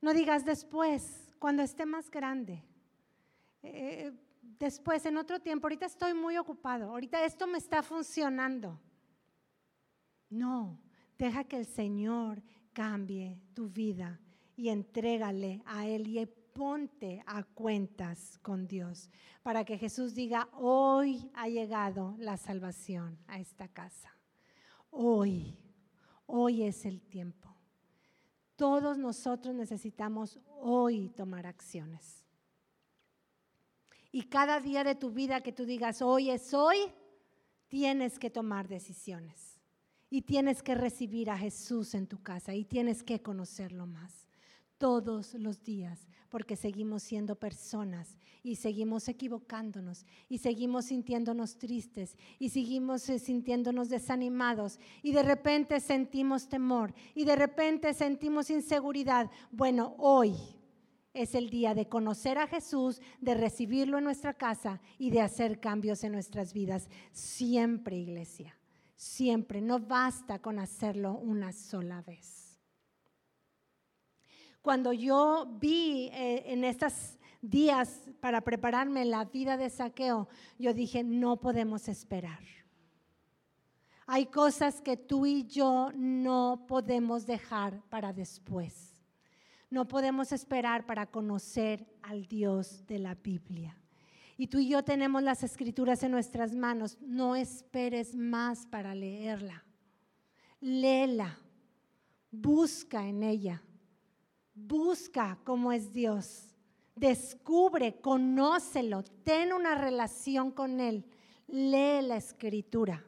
No 0.00 0.12
digas 0.12 0.44
después, 0.44 1.34
cuando 1.38 1.62
esté 1.62 1.86
más 1.86 2.10
grande. 2.10 2.62
Eh, 3.62 4.12
después, 4.58 5.04
en 5.06 5.16
otro 5.16 5.40
tiempo, 5.40 5.66
ahorita 5.66 5.86
estoy 5.86 6.14
muy 6.14 6.36
ocupado, 6.36 6.90
ahorita 6.90 7.24
esto 7.24 7.46
me 7.46 7.58
está 7.58 7.82
funcionando. 7.82 8.80
No, 10.30 10.80
deja 11.18 11.44
que 11.44 11.56
el 11.56 11.66
Señor 11.66 12.42
cambie 12.72 13.40
tu 13.54 13.68
vida 13.68 14.20
y 14.56 14.68
entrégale 14.68 15.62
a 15.64 15.86
Él 15.86 16.08
y 16.08 16.26
ponte 16.26 17.22
a 17.26 17.42
cuentas 17.42 18.38
con 18.42 18.66
Dios 18.66 19.10
para 19.42 19.64
que 19.64 19.76
Jesús 19.76 20.14
diga, 20.14 20.48
hoy 20.52 21.30
ha 21.34 21.48
llegado 21.48 22.14
la 22.18 22.36
salvación 22.36 23.18
a 23.26 23.38
esta 23.38 23.68
casa. 23.68 24.16
Hoy, 24.90 25.58
hoy 26.26 26.64
es 26.64 26.84
el 26.84 27.00
tiempo. 27.00 27.54
Todos 28.56 28.98
nosotros 28.98 29.54
necesitamos 29.54 30.38
hoy 30.60 31.10
tomar 31.10 31.46
acciones. 31.46 32.24
Y 34.12 34.22
cada 34.22 34.60
día 34.60 34.84
de 34.84 34.94
tu 34.94 35.10
vida 35.10 35.40
que 35.40 35.52
tú 35.52 35.64
digas, 35.64 36.00
hoy 36.00 36.30
es 36.30 36.54
hoy, 36.54 36.78
tienes 37.68 38.18
que 38.18 38.30
tomar 38.30 38.68
decisiones. 38.68 39.60
Y 40.08 40.22
tienes 40.22 40.62
que 40.62 40.76
recibir 40.76 41.30
a 41.30 41.36
Jesús 41.36 41.94
en 41.94 42.06
tu 42.06 42.22
casa 42.22 42.54
y 42.54 42.64
tienes 42.64 43.02
que 43.02 43.20
conocerlo 43.20 43.86
más 43.86 44.23
todos 44.84 45.32
los 45.32 45.64
días, 45.64 46.06
porque 46.28 46.56
seguimos 46.56 47.02
siendo 47.02 47.36
personas 47.36 48.18
y 48.42 48.56
seguimos 48.56 49.08
equivocándonos 49.08 50.04
y 50.28 50.36
seguimos 50.36 50.84
sintiéndonos 50.84 51.56
tristes 51.56 52.18
y 52.38 52.50
seguimos 52.50 53.08
eh, 53.08 53.18
sintiéndonos 53.18 53.88
desanimados 53.88 54.78
y 55.02 55.12
de 55.12 55.22
repente 55.22 55.80
sentimos 55.80 56.50
temor 56.50 56.92
y 57.14 57.24
de 57.24 57.34
repente 57.34 57.94
sentimos 57.94 58.50
inseguridad. 58.50 59.30
Bueno, 59.50 59.94
hoy 59.96 60.34
es 61.14 61.34
el 61.34 61.48
día 61.48 61.74
de 61.74 61.88
conocer 61.88 62.36
a 62.36 62.46
Jesús, 62.46 63.00
de 63.22 63.32
recibirlo 63.32 63.96
en 63.96 64.04
nuestra 64.04 64.34
casa 64.34 64.82
y 64.98 65.08
de 65.08 65.22
hacer 65.22 65.60
cambios 65.60 66.04
en 66.04 66.12
nuestras 66.12 66.52
vidas. 66.52 66.90
Siempre, 67.10 67.96
iglesia 67.96 68.54
siempre, 68.96 69.62
no 69.62 69.80
basta 69.80 70.40
con 70.40 70.58
hacerlo 70.58 71.14
una 71.14 71.52
sola 71.52 72.02
vez. 72.02 72.43
Cuando 74.64 74.94
yo 74.94 75.46
vi 75.60 76.08
eh, 76.12 76.42
en 76.46 76.64
estos 76.64 77.18
días 77.42 78.00
para 78.20 78.40
prepararme 78.40 79.04
la 79.04 79.26
vida 79.26 79.58
de 79.58 79.68
saqueo, 79.68 80.26
yo 80.58 80.72
dije, 80.72 81.04
no 81.04 81.38
podemos 81.38 81.86
esperar. 81.86 82.40
Hay 84.06 84.24
cosas 84.26 84.80
que 84.80 84.96
tú 84.96 85.26
y 85.26 85.44
yo 85.44 85.90
no 85.94 86.64
podemos 86.66 87.26
dejar 87.26 87.82
para 87.90 88.14
después. 88.14 89.04
No 89.68 89.86
podemos 89.86 90.32
esperar 90.32 90.86
para 90.86 91.10
conocer 91.10 91.86
al 92.00 92.26
Dios 92.26 92.86
de 92.86 92.98
la 92.98 93.14
Biblia 93.14 93.76
y 94.36 94.48
tú 94.48 94.58
y 94.58 94.68
yo 94.68 94.82
tenemos 94.82 95.22
las 95.22 95.42
escrituras 95.42 96.02
en 96.02 96.10
nuestras 96.10 96.54
manos, 96.54 96.98
no 97.00 97.36
esperes 97.36 98.16
más 98.16 98.66
para 98.66 98.94
leerla. 98.94 99.64
Léela, 100.60 101.38
busca 102.30 103.06
en 103.06 103.22
ella, 103.22 103.62
busca 104.54 105.38
cómo 105.44 105.72
es 105.72 105.92
Dios, 105.92 106.54
descubre, 106.94 108.00
conócelo, 108.00 109.02
ten 109.24 109.52
una 109.52 109.74
relación 109.74 110.50
con 110.50 110.80
Él, 110.80 111.04
lee 111.48 112.02
la 112.02 112.16
escritura. 112.16 113.04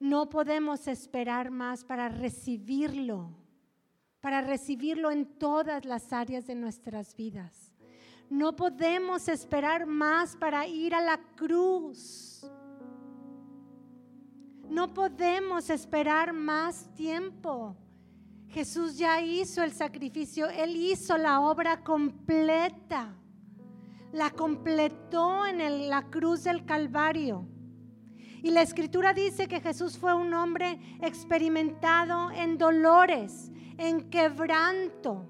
No 0.00 0.28
podemos 0.28 0.88
esperar 0.88 1.50
más 1.50 1.84
para 1.84 2.08
recibirlo, 2.08 3.30
para 4.20 4.40
recibirlo 4.40 5.10
en 5.10 5.26
todas 5.38 5.84
las 5.84 6.12
áreas 6.12 6.46
de 6.46 6.56
nuestras 6.56 7.14
vidas. 7.14 7.72
No 8.28 8.56
podemos 8.56 9.28
esperar 9.28 9.86
más 9.86 10.36
para 10.36 10.66
ir 10.66 10.94
a 10.94 11.02
la 11.02 11.20
cruz. 11.36 12.44
No 14.68 14.92
podemos 14.92 15.68
esperar 15.68 16.32
más 16.32 16.92
tiempo. 16.94 17.76
Jesús 18.52 18.98
ya 18.98 19.20
hizo 19.22 19.62
el 19.62 19.72
sacrificio, 19.72 20.48
Él 20.50 20.76
hizo 20.76 21.16
la 21.16 21.40
obra 21.40 21.82
completa. 21.82 23.14
La 24.12 24.30
completó 24.30 25.46
en 25.46 25.88
la 25.88 26.10
cruz 26.10 26.44
del 26.44 26.66
Calvario. 26.66 27.46
Y 28.42 28.50
la 28.50 28.60
escritura 28.60 29.14
dice 29.14 29.48
que 29.48 29.60
Jesús 29.60 29.96
fue 29.96 30.12
un 30.14 30.34
hombre 30.34 30.78
experimentado 31.00 32.30
en 32.30 32.58
dolores, 32.58 33.50
en 33.78 34.10
quebranto 34.10 35.26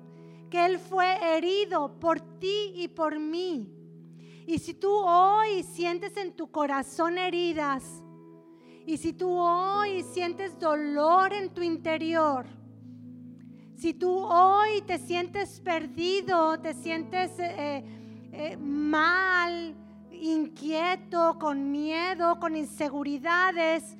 que 0.50 0.66
Él 0.66 0.78
fue 0.78 1.36
herido 1.36 1.98
por 2.00 2.20
ti 2.38 2.72
y 2.74 2.88
por 2.88 3.18
mí. 3.18 3.72
Y 4.46 4.58
si 4.58 4.74
tú 4.74 4.90
hoy 4.90 5.62
sientes 5.62 6.16
en 6.16 6.34
tu 6.34 6.50
corazón 6.50 7.16
heridas, 7.16 8.02
y 8.84 8.96
si 8.96 9.12
tú 9.12 9.30
hoy 9.30 10.02
sientes 10.02 10.58
dolor 10.58 11.32
en 11.32 11.54
tu 11.54 11.62
interior, 11.62 12.44
si 13.82 13.94
tú 13.94 14.16
hoy 14.16 14.80
te 14.82 14.96
sientes 14.96 15.58
perdido, 15.58 16.56
te 16.60 16.72
sientes 16.72 17.32
eh, 17.40 17.84
eh, 18.30 18.56
mal, 18.56 19.74
inquieto, 20.12 21.36
con 21.40 21.72
miedo, 21.72 22.38
con 22.38 22.54
inseguridades, 22.54 23.96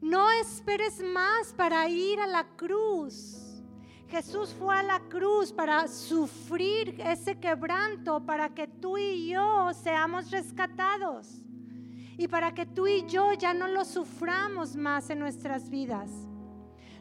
no 0.00 0.28
esperes 0.32 1.00
más 1.04 1.54
para 1.56 1.88
ir 1.88 2.18
a 2.18 2.26
la 2.26 2.48
cruz. 2.56 3.62
Jesús 4.08 4.56
fue 4.58 4.74
a 4.74 4.82
la 4.82 4.98
cruz 4.98 5.52
para 5.52 5.86
sufrir 5.86 7.00
ese 7.06 7.38
quebranto, 7.38 8.26
para 8.26 8.48
que 8.48 8.66
tú 8.66 8.98
y 8.98 9.28
yo 9.28 9.72
seamos 9.72 10.32
rescatados 10.32 11.28
y 12.18 12.26
para 12.26 12.52
que 12.52 12.66
tú 12.66 12.88
y 12.88 13.06
yo 13.06 13.34
ya 13.34 13.54
no 13.54 13.68
lo 13.68 13.84
suframos 13.84 14.74
más 14.74 15.10
en 15.10 15.20
nuestras 15.20 15.70
vidas. 15.70 16.10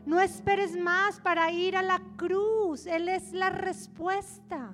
No 0.06 0.20
esperes 0.20 0.76
más 0.76 1.20
para 1.20 1.52
ir 1.52 1.76
a 1.76 1.84
la 1.84 2.02
cruz, 2.18 2.86
Él 2.86 3.08
es 3.08 3.34
la 3.34 3.50
respuesta. 3.50 4.74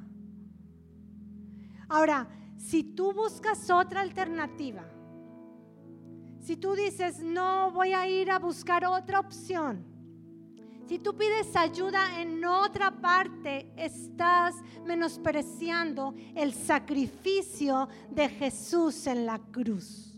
Ahora, 1.89 2.27
si 2.57 2.83
tú 2.83 3.13
buscas 3.13 3.69
otra 3.69 4.01
alternativa, 4.01 4.83
si 6.39 6.55
tú 6.55 6.75
dices, 6.75 7.19
no 7.19 7.71
voy 7.71 7.93
a 7.93 8.07
ir 8.07 8.31
a 8.31 8.39
buscar 8.39 8.85
otra 8.85 9.19
opción, 9.19 9.85
si 10.87 10.99
tú 10.99 11.17
pides 11.17 11.53
ayuda 11.57 12.21
en 12.21 12.45
otra 12.45 12.91
parte, 12.91 13.73
estás 13.75 14.55
menospreciando 14.85 16.15
el 16.33 16.53
sacrificio 16.53 17.89
de 18.09 18.29
Jesús 18.29 19.05
en 19.07 19.25
la 19.25 19.37
cruz. 19.37 20.16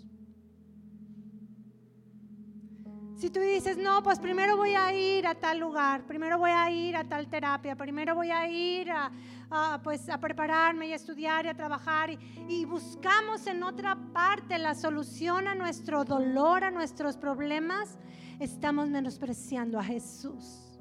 Si 3.20 3.30
tú 3.30 3.42
dices, 3.42 3.78
no, 3.78 4.02
pues 4.02 4.18
primero 4.18 4.56
voy 4.56 4.76
a 4.76 4.94
ir 4.94 5.28
a 5.28 5.36
tal 5.36 5.60
lugar, 5.60 6.04
primero 6.08 6.40
voy 6.40 6.52
a 6.52 6.72
ir 6.72 6.96
a 6.96 7.04
tal 7.04 7.28
terapia, 7.28 7.76
primero 7.76 8.16
voy 8.16 8.32
a 8.32 8.48
ir 8.48 8.90
a, 8.90 9.82
pues, 9.84 10.08
a 10.08 10.18
prepararme 10.22 10.88
y 10.88 10.94
a 10.94 10.96
estudiar 10.96 11.46
y 11.46 11.50
a 11.50 11.54
trabajar 11.54 12.12
y, 12.12 12.18
y 12.48 12.64
buscamos 12.64 13.46
en 13.46 13.62
otra 13.62 13.98
parte 14.14 14.58
la 14.58 14.74
solución 14.74 15.50
a 15.50 15.56
nuestro 15.56 16.06
dolor, 16.06 16.64
a 16.64 16.72
nuestros 16.72 17.18
problemas, 17.18 18.00
estamos 18.40 18.88
menospreciando 18.88 19.78
a 19.78 19.84
Jesús. 19.84 20.80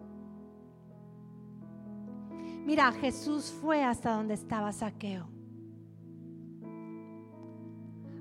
Mira, 2.65 2.93
Jesús 2.93 3.53
fue 3.61 3.83
hasta 3.83 4.13
donde 4.13 4.35
estaba 4.35 4.73
Saqueo. 4.73 5.38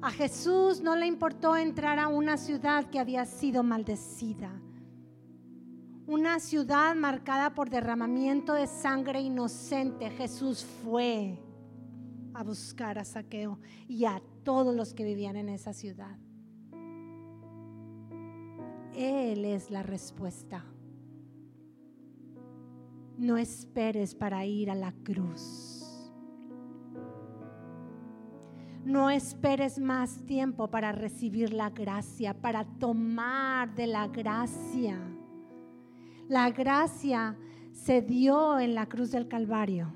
A 0.02 0.12
Jesús 0.12 0.82
no 0.82 0.96
le 0.96 1.08
importó 1.08 1.58
entrar 1.58 1.98
a 1.98 2.08
una 2.08 2.38
ciudad 2.38 2.90
que 2.90 3.00
había 3.00 3.26
sido 3.26 3.64
maldecida. 3.64 4.52
Una 6.06 6.40
ciudad 6.40 6.96
marcada 6.96 7.54
por 7.54 7.70
derramamiento 7.70 8.54
de 8.54 8.68
sangre 8.68 9.22
inocente. 9.22 10.10
Jesús 10.12 10.64
fue 10.84 11.40
a 12.34 12.44
buscar 12.44 13.00
a 13.00 13.04
Saqueo 13.04 13.60
y 13.88 14.06
a 14.06 14.22
todos 14.44 14.76
los 14.76 14.94
que 14.94 15.04
vivían 15.04 15.36
en 15.36 15.50
esa 15.50 15.74
ciudad. 15.74 16.18
Él 18.96 19.46
es 19.46 19.72
la 19.72 19.84
respuesta. 19.84 20.64
No 23.18 23.38
esperes 23.38 24.14
para 24.14 24.46
ir 24.46 24.70
a 24.70 24.76
la 24.76 24.92
cruz. 25.04 25.77
No 28.88 29.10
esperes 29.10 29.80
más 29.80 30.24
tiempo 30.26 30.70
para 30.70 30.94
recibir 30.94 31.52
la 31.52 31.72
gracia, 31.72 32.34
para 32.34 32.64
tomar 32.64 33.76
de 33.76 33.86
la 33.86 34.08
gracia. 34.08 34.98
La 36.30 36.50
gracia 36.52 37.36
se 37.74 38.02
dio 38.02 38.58
en 38.58 38.76
la 38.76 38.88
cruz 38.88 39.12
del 39.12 39.28
Calvario. 39.28 39.92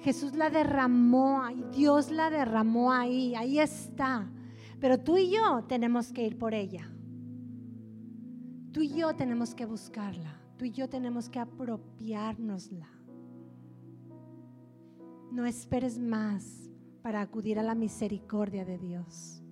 Jesús 0.00 0.34
la 0.34 0.48
derramó, 0.48 1.42
Dios 1.74 2.10
la 2.10 2.30
derramó 2.30 2.90
ahí, 2.90 3.34
ahí 3.34 3.58
está. 3.58 4.26
Pero 4.80 4.98
tú 4.98 5.18
y 5.18 5.30
yo 5.30 5.64
tenemos 5.68 6.10
que 6.10 6.26
ir 6.26 6.38
por 6.38 6.54
ella. 6.54 6.90
Tú 8.72 8.80
y 8.80 8.94
yo 8.94 9.14
tenemos 9.14 9.54
que 9.54 9.66
buscarla. 9.66 10.40
Tú 10.56 10.64
y 10.64 10.70
yo 10.70 10.88
tenemos 10.88 11.28
que 11.28 11.38
apropiárnosla. 11.38 12.88
No 15.30 15.44
esperes 15.44 15.98
más 15.98 16.71
para 17.02 17.20
acudir 17.20 17.58
a 17.58 17.62
la 17.62 17.74
misericordia 17.74 18.64
de 18.64 18.78
Dios. 18.78 19.42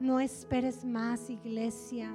No 0.00 0.20
esperes 0.20 0.84
más, 0.84 1.30
iglesia, 1.30 2.10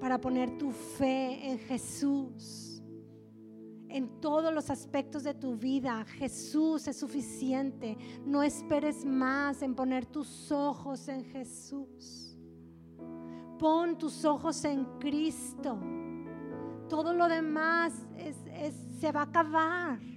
para 0.00 0.20
poner 0.20 0.58
tu 0.58 0.70
fe 0.70 1.50
en 1.50 1.58
Jesús. 1.58 2.82
En 3.88 4.20
todos 4.20 4.52
los 4.52 4.70
aspectos 4.70 5.22
de 5.22 5.34
tu 5.34 5.56
vida, 5.56 6.04
Jesús 6.04 6.88
es 6.88 6.96
suficiente. 6.96 7.96
No 8.26 8.42
esperes 8.42 9.04
más 9.04 9.62
en 9.62 9.74
poner 9.74 10.04
tus 10.04 10.50
ojos 10.50 11.08
en 11.08 11.24
Jesús. 11.24 12.36
Pon 13.58 13.96
tus 13.96 14.24
ojos 14.24 14.64
en 14.64 14.84
Cristo. 14.98 15.78
Todo 16.88 17.14
lo 17.14 17.28
demás 17.28 17.92
se 19.00 19.12
va 19.12 19.20
a 19.20 19.24
acabar. 19.24 20.13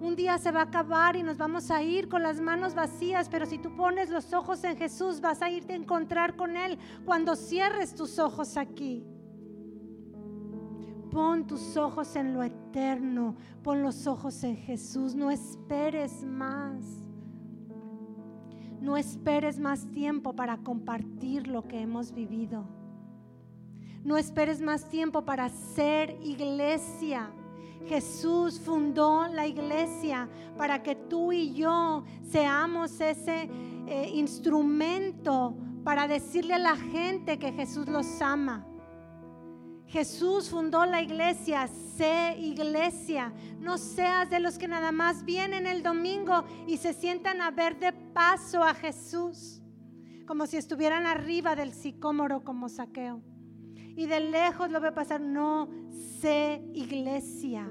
Un 0.00 0.14
día 0.14 0.38
se 0.38 0.52
va 0.52 0.60
a 0.60 0.64
acabar 0.64 1.16
y 1.16 1.24
nos 1.24 1.38
vamos 1.38 1.70
a 1.72 1.82
ir 1.82 2.08
con 2.08 2.22
las 2.22 2.40
manos 2.40 2.74
vacías, 2.74 3.28
pero 3.28 3.46
si 3.46 3.58
tú 3.58 3.74
pones 3.74 4.10
los 4.10 4.32
ojos 4.32 4.62
en 4.62 4.76
Jesús, 4.76 5.20
vas 5.20 5.42
a 5.42 5.50
irte 5.50 5.72
a 5.72 5.76
encontrar 5.76 6.36
con 6.36 6.56
Él 6.56 6.78
cuando 7.04 7.34
cierres 7.34 7.94
tus 7.94 8.18
ojos 8.20 8.56
aquí. 8.56 9.04
Pon 11.10 11.46
tus 11.46 11.76
ojos 11.76 12.14
en 12.14 12.32
lo 12.32 12.44
eterno, 12.44 13.34
pon 13.64 13.82
los 13.82 14.06
ojos 14.06 14.44
en 14.44 14.56
Jesús, 14.56 15.16
no 15.16 15.32
esperes 15.32 16.22
más. 16.22 16.84
No 18.80 18.96
esperes 18.96 19.58
más 19.58 19.90
tiempo 19.90 20.36
para 20.36 20.58
compartir 20.58 21.48
lo 21.48 21.66
que 21.66 21.80
hemos 21.80 22.12
vivido. 22.12 22.64
No 24.04 24.16
esperes 24.16 24.60
más 24.60 24.88
tiempo 24.88 25.24
para 25.24 25.48
ser 25.48 26.16
iglesia. 26.22 27.32
Jesús 27.86 28.60
fundó 28.60 29.26
la 29.28 29.46
iglesia 29.46 30.28
para 30.56 30.82
que 30.82 30.94
tú 30.94 31.32
y 31.32 31.54
yo 31.54 32.04
seamos 32.30 33.00
ese 33.00 33.48
eh, 33.86 34.10
instrumento 34.14 35.54
para 35.84 36.06
decirle 36.06 36.54
a 36.54 36.58
la 36.58 36.76
gente 36.76 37.38
que 37.38 37.52
Jesús 37.52 37.88
los 37.88 38.20
ama. 38.20 38.66
Jesús 39.86 40.50
fundó 40.50 40.84
la 40.84 41.00
iglesia, 41.00 41.66
sé 41.96 42.36
iglesia. 42.38 43.32
No 43.58 43.78
seas 43.78 44.28
de 44.28 44.38
los 44.38 44.58
que 44.58 44.68
nada 44.68 44.92
más 44.92 45.24
vienen 45.24 45.66
el 45.66 45.82
domingo 45.82 46.44
y 46.66 46.76
se 46.76 46.92
sientan 46.92 47.40
a 47.40 47.50
ver 47.50 47.78
de 47.78 47.92
paso 47.92 48.62
a 48.62 48.74
Jesús, 48.74 49.62
como 50.26 50.46
si 50.46 50.58
estuvieran 50.58 51.06
arriba 51.06 51.56
del 51.56 51.72
sicómoro 51.72 52.44
como 52.44 52.68
saqueo. 52.68 53.22
Y 53.98 54.06
de 54.06 54.20
lejos 54.20 54.70
lo 54.70 54.80
ve 54.80 54.92
pasar. 54.92 55.20
No, 55.20 55.68
sé 56.20 56.62
iglesia. 56.72 57.68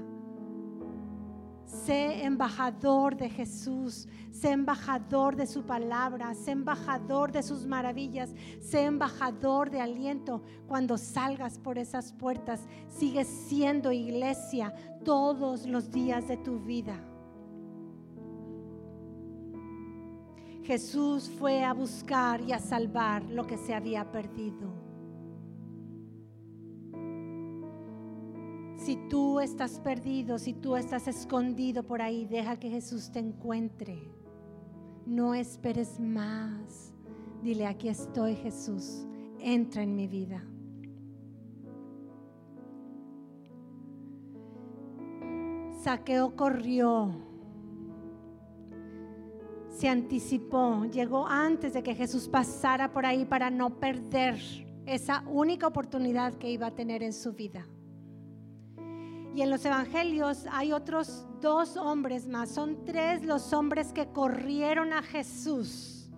Sé 1.63 2.25
embajador 2.25 3.15
de 3.15 3.29
Jesús, 3.29 4.09
sé 4.29 4.51
embajador 4.51 5.37
de 5.37 5.47
su 5.47 5.63
palabra, 5.63 6.33
sé 6.33 6.51
embajador 6.51 7.31
de 7.31 7.43
sus 7.43 7.65
maravillas, 7.65 8.35
sé 8.59 8.83
embajador 8.83 9.69
de 9.69 9.79
aliento. 9.79 10.41
Cuando 10.67 10.97
salgas 10.97 11.59
por 11.59 11.77
esas 11.77 12.11
puertas, 12.11 12.67
sigues 12.89 13.29
siendo 13.29 13.93
iglesia 13.93 14.73
todos 15.05 15.65
los 15.65 15.91
días 15.91 16.27
de 16.27 16.35
tu 16.35 16.59
vida. 16.59 16.99
Jesús 20.63 21.31
fue 21.39 21.63
a 21.63 21.71
buscar 21.71 22.41
y 22.41 22.51
a 22.51 22.59
salvar 22.59 23.23
lo 23.23 23.47
que 23.47 23.57
se 23.57 23.73
había 23.73 24.11
perdido. 24.11 24.86
Si 28.87 28.95
tú 28.95 29.41
estás 29.41 29.81
perdido, 29.81 30.39
si 30.39 30.53
tú 30.53 30.77
estás 30.77 31.09
escondido 31.09 31.83
por 31.83 32.01
ahí, 32.01 32.25
deja 32.25 32.57
que 32.57 32.69
Jesús 32.69 33.11
te 33.11 33.19
encuentre. 33.19 34.01
No 35.05 35.33
esperes 35.33 35.99
más. 35.99 36.93
Dile, 37.43 37.65
aquí 37.67 37.89
estoy 37.89 38.35
Jesús, 38.35 39.05
entra 39.39 39.83
en 39.83 39.93
mi 39.93 40.07
vida. 40.07 40.41
Saqueo 45.83 46.33
corrió, 46.37 47.11
se 49.67 49.89
anticipó, 49.89 50.85
llegó 50.85 51.27
antes 51.27 51.73
de 51.73 51.83
que 51.83 51.93
Jesús 51.93 52.29
pasara 52.29 52.93
por 52.93 53.05
ahí 53.05 53.25
para 53.25 53.49
no 53.49 53.81
perder 53.81 54.39
esa 54.85 55.25
única 55.27 55.67
oportunidad 55.67 56.35
que 56.35 56.49
iba 56.49 56.67
a 56.67 56.71
tener 56.71 57.03
en 57.03 57.11
su 57.11 57.33
vida. 57.33 57.67
Y 59.37 59.43
en 59.43 59.51
los 59.51 59.63
evangelios 59.65 60.47
hay 60.51 60.71
otros 60.71 61.27
dos 61.41 61.77
hombres 61.77 62.27
más. 62.27 62.49
Son 62.49 62.83
tres 62.85 63.23
los 63.23 63.53
hombres 63.53 63.93
que 63.93 64.07
corrieron 64.07 64.93
a 64.93 65.03
Jesús. 65.03 66.09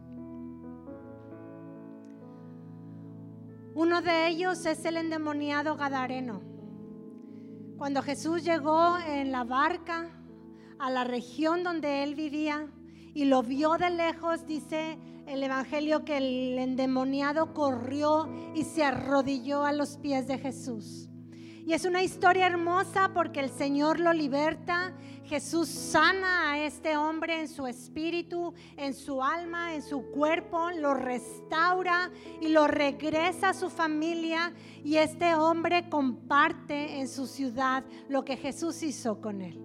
Uno 3.75 4.01
de 4.01 4.29
ellos 4.29 4.65
es 4.65 4.85
el 4.85 4.95
endemoniado 4.95 5.75
Gadareno. 5.75 6.41
Cuando 7.77 8.01
Jesús 8.01 8.45
llegó 8.45 8.97
en 8.99 9.33
la 9.33 9.43
barca 9.43 10.09
a 10.79 10.89
la 10.89 11.03
región 11.03 11.61
donde 11.65 12.03
él 12.03 12.15
vivía 12.15 12.71
y 13.13 13.25
lo 13.25 13.43
vio 13.43 13.77
de 13.77 13.89
lejos, 13.89 14.45
dice 14.45 14.97
el 15.27 15.43
Evangelio 15.43 16.05
que 16.05 16.19
el 16.19 16.57
endemoniado 16.57 17.53
corrió 17.53 18.29
y 18.55 18.63
se 18.63 18.85
arrodilló 18.85 19.65
a 19.65 19.73
los 19.73 19.97
pies 19.97 20.25
de 20.25 20.37
Jesús. 20.37 21.08
Y 21.69 21.73
es 21.73 21.85
una 21.85 22.01
historia 22.01 22.47
hermosa 22.47 23.11
porque 23.13 23.41
el 23.41 23.51
Señor 23.51 23.99
lo 23.99 24.11
liberta. 24.11 24.91
Jesús 25.25 25.69
sana 25.69 26.51
a 26.51 26.65
este 26.65 26.97
hombre 26.97 27.41
en 27.41 27.47
su 27.47 27.67
espíritu, 27.67 28.55
en 28.75 28.95
su 28.95 29.23
alma, 29.23 29.75
en 29.75 29.83
su 29.83 30.01
cuerpo, 30.09 30.71
lo 30.71 30.95
restaura 30.95 32.09
y 32.41 32.47
lo 32.47 32.65
regresa 32.65 33.49
a 33.49 33.53
su 33.53 33.69
familia. 33.69 34.51
Y 34.83 34.95
este 34.95 35.35
hombre 35.35 35.87
comparte 35.89 36.99
en 36.99 37.07
su 37.07 37.27
ciudad 37.27 37.83
lo 38.07 38.25
que 38.25 38.35
Jesús 38.35 38.81
hizo 38.81 39.21
con 39.21 39.39
él. 39.39 39.63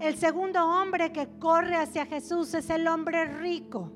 El 0.00 0.16
segundo 0.16 0.66
hombre 0.66 1.12
que 1.12 1.38
corre 1.38 1.76
hacia 1.76 2.04
Jesús 2.04 2.52
es 2.54 2.68
el 2.68 2.88
hombre 2.88 3.26
rico. 3.26 3.92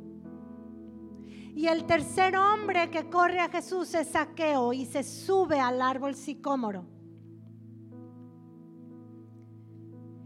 Y 1.57 1.69
el 1.69 1.87
tercer 1.87 2.37
hombre 2.37 2.91
que 2.91 3.09
corre 3.09 3.41
a 3.41 3.49
Jesús 3.49 3.95
es 3.95 4.09
Saqueo 4.09 4.75
y 4.75 4.85
se 4.85 5.03
sube 5.03 5.59
al 5.59 5.81
árbol 5.81 6.15
sicómoro. 6.15 6.85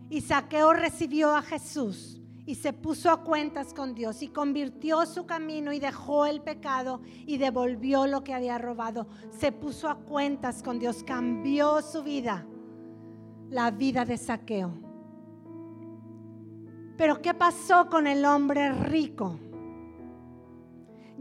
Y 0.08 0.22
Saqueo 0.22 0.72
recibió 0.72 1.32
a 1.36 1.42
Jesús 1.42 2.20
y 2.46 2.56
se 2.56 2.72
puso 2.72 3.12
a 3.12 3.22
cuentas 3.22 3.72
con 3.72 3.94
Dios 3.94 4.22
y 4.22 4.28
convirtió 4.28 5.06
su 5.06 5.24
camino 5.24 5.72
y 5.72 5.78
dejó 5.78 6.26
el 6.26 6.42
pecado 6.42 7.00
y 7.04 7.38
devolvió 7.38 8.08
lo 8.08 8.24
que 8.24 8.34
había 8.34 8.58
robado. 8.58 9.06
Se 9.30 9.52
puso 9.52 9.88
a 9.88 10.00
cuentas 10.00 10.64
con 10.64 10.80
Dios, 10.80 11.04
cambió 11.04 11.80
su 11.80 12.02
vida, 12.02 12.44
la 13.50 13.70
vida 13.70 14.04
de 14.04 14.18
Saqueo. 14.18 14.74
Pero 16.96 17.22
¿qué 17.22 17.34
pasó 17.34 17.88
con 17.88 18.08
el 18.08 18.24
hombre 18.24 18.72
rico? 18.72 19.38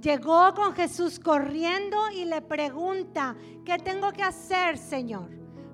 Llegó 0.02 0.54
con 0.54 0.74
Jesús 0.74 1.20
corriendo 1.20 1.98
y 2.12 2.26
le 2.26 2.42
pregunta, 2.42 3.36
¿qué 3.66 3.78
tengo 3.78 4.12
que 4.12 4.24
hacer, 4.24 4.78
Señor, 4.78 5.30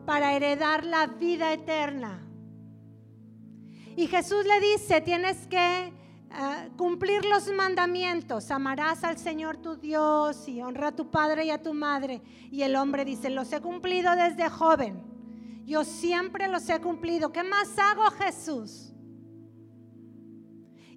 para 0.06 0.34
heredar 0.34 0.86
la 0.86 1.08
vida 1.08 1.54
eterna? 1.54 2.22
Y 3.96 4.08
Jesús 4.08 4.46
le 4.46 4.60
dice, 4.60 5.02
tienes 5.02 5.48
que 5.48 5.88
eh, 5.88 6.72
cumplir 6.76 7.24
los 7.26 7.48
mandamientos, 7.54 8.52
amarás 8.52 9.04
al 9.04 9.18
Señor 9.18 9.58
tu 9.58 9.78
Dios 9.78 10.48
y 10.50 10.62
honra 10.62 10.90
a 10.90 10.96
tu 10.96 11.10
padre 11.10 11.46
y 11.46 11.50
a 11.50 11.62
tu 11.62 11.74
madre. 11.74 12.22
Y 12.52 12.64
el 12.64 12.76
hombre 12.76 13.06
dice, 13.06 13.30
los 13.30 13.52
he 13.54 13.62
cumplido 13.62 14.16
desde 14.16 14.50
joven, 14.50 15.02
yo 15.66 15.84
siempre 15.84 16.48
los 16.48 16.68
he 16.70 16.80
cumplido. 16.82 17.32
¿Qué 17.32 17.44
más 17.44 17.78
hago, 17.80 18.04
Jesús? 18.12 18.92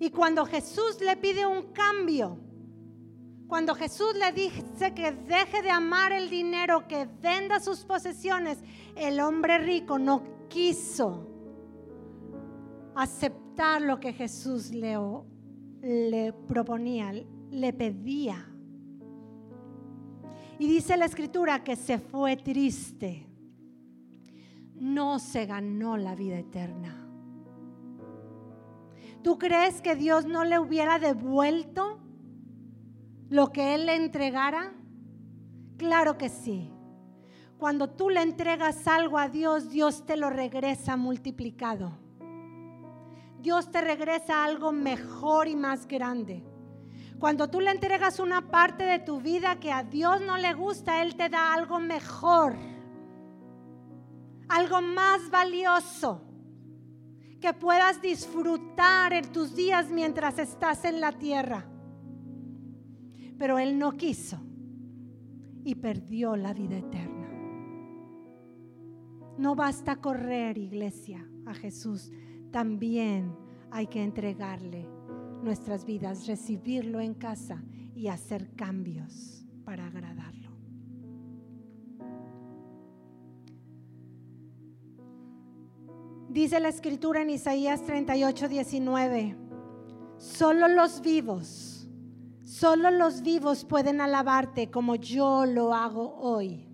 Y 0.00 0.10
cuando 0.10 0.44
Jesús 0.44 1.00
le 1.00 1.16
pide 1.16 1.46
un 1.46 1.72
cambio, 1.72 2.38
cuando 3.48 3.74
Jesús 3.74 4.14
le 4.14 4.30
dice 4.32 4.92
que 4.94 5.11
deje 5.11 5.62
de 5.62 5.70
amar 5.70 6.12
el 6.12 6.28
dinero, 6.28 6.87
que 6.87 7.06
venda 7.06 7.58
sus 7.61 7.82
posesiones, 7.84 8.58
el 8.94 9.18
hombre 9.20 9.58
rico 9.58 9.98
no 9.98 10.22
quiso 10.50 11.26
aceptar 12.94 13.80
lo 13.80 13.98
que 13.98 14.12
Jesús 14.12 14.70
le, 14.70 14.98
le 15.80 16.34
proponía, 16.46 17.11
le 17.50 17.72
pedía. 17.72 18.44
Y 20.58 20.68
dice 20.68 20.98
la 20.98 21.06
escritura 21.06 21.64
que 21.64 21.76
se 21.76 21.98
fue 21.98 22.37
triste. 22.37 23.24
No 24.74 25.18
se 25.18 25.46
ganó 25.46 25.96
la 25.96 26.14
vida 26.14 26.38
eterna. 26.38 27.06
¿Tú 29.22 29.38
crees 29.38 29.80
que 29.80 29.96
Dios 29.96 30.26
no 30.26 30.44
le 30.44 30.58
hubiera 30.58 30.98
devuelto 30.98 32.00
lo 33.28 33.52
que 33.52 33.74
Él 33.74 33.86
le 33.86 33.96
entregara? 33.96 34.72
Claro 35.76 36.18
que 36.18 36.28
sí. 36.28 36.70
Cuando 37.58 37.90
tú 37.90 38.08
le 38.08 38.22
entregas 38.22 38.86
algo 38.86 39.18
a 39.18 39.28
Dios, 39.28 39.70
Dios 39.70 40.06
te 40.06 40.16
lo 40.16 40.30
regresa 40.30 40.96
multiplicado. 40.96 41.92
Dios 43.40 43.70
te 43.70 43.80
regresa 43.80 44.44
algo 44.44 44.72
mejor 44.72 45.48
y 45.48 45.56
más 45.56 45.86
grande. 45.86 46.44
Cuando 47.18 47.48
tú 47.48 47.60
le 47.60 47.70
entregas 47.70 48.20
una 48.20 48.48
parte 48.48 48.84
de 48.84 49.00
tu 49.00 49.20
vida 49.20 49.58
que 49.58 49.72
a 49.72 49.82
Dios 49.82 50.20
no 50.20 50.38
le 50.38 50.54
gusta, 50.54 51.02
Él 51.02 51.16
te 51.16 51.28
da 51.28 51.52
algo 51.52 51.80
mejor, 51.80 52.56
algo 54.48 54.80
más 54.80 55.28
valioso 55.30 56.22
que 57.40 57.52
puedas 57.52 58.00
disfrutar 58.00 59.12
en 59.12 59.32
tus 59.32 59.54
días 59.54 59.88
mientras 59.90 60.38
estás 60.38 60.84
en 60.84 61.00
la 61.00 61.12
tierra. 61.12 61.66
Pero 63.38 63.59
Él 63.59 63.79
no 63.79 63.92
quiso 63.92 64.40
y 65.64 65.74
perdió 65.77 66.37
la 66.37 66.53
vida 66.53 66.79
eterna. 66.79 67.29
No 69.38 69.55
basta 69.55 69.96
correr, 69.96 70.59
iglesia, 70.59 71.29
a 71.46 71.55
Jesús. 71.55 72.11
También 72.51 73.37
hay 73.70 73.87
que 73.87 74.03
entregarle 74.03 74.88
nuestras 75.42 75.85
vidas, 75.85 76.27
recibirlo 76.27 77.01
en 77.01 77.14
casa 77.14 77.62
y 77.94 78.09
hacer 78.09 78.51
cambios 78.57 79.46
para 79.64 79.87
agradarlo. 79.87 80.38
Dice 86.29 86.61
la 86.61 86.68
escritura 86.68 87.22
en 87.22 87.31
Isaías 87.31 87.83
38, 87.85 88.48
19, 88.48 89.37
solo 90.18 90.68
los 90.68 91.01
vivos, 91.01 91.77
solo 92.48 92.90
los 92.90 93.20
vivos 93.20 93.66
pueden 93.66 94.00
alabarte 94.00 94.70
como 94.70 94.94
yo 94.94 95.44
lo 95.44 95.74
hago 95.74 96.16
hoy 96.18 96.66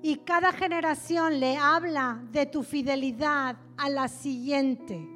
y 0.00 0.16
cada 0.16 0.50
generación 0.50 1.38
le 1.38 1.58
habla 1.58 2.22
de 2.32 2.46
tu 2.46 2.62
fidelidad 2.62 3.56
a 3.76 3.90
la 3.90 4.08
siguiente. 4.08 5.06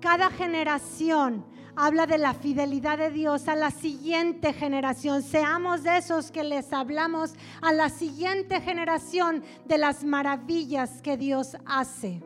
Cada 0.00 0.30
generación 0.30 1.44
habla 1.74 2.06
de 2.06 2.18
la 2.18 2.34
fidelidad 2.34 2.98
de 2.98 3.10
Dios 3.10 3.48
a 3.48 3.56
la 3.56 3.70
siguiente 3.70 4.52
generación. 4.52 5.22
Seamos 5.22 5.82
de 5.82 5.96
esos 5.96 6.30
que 6.30 6.44
les 6.44 6.72
hablamos 6.72 7.34
a 7.62 7.72
la 7.72 7.88
siguiente 7.88 8.60
generación 8.60 9.42
de 9.64 9.78
las 9.78 10.04
maravillas 10.04 11.00
que 11.02 11.16
Dios 11.16 11.56
hace. 11.64 12.22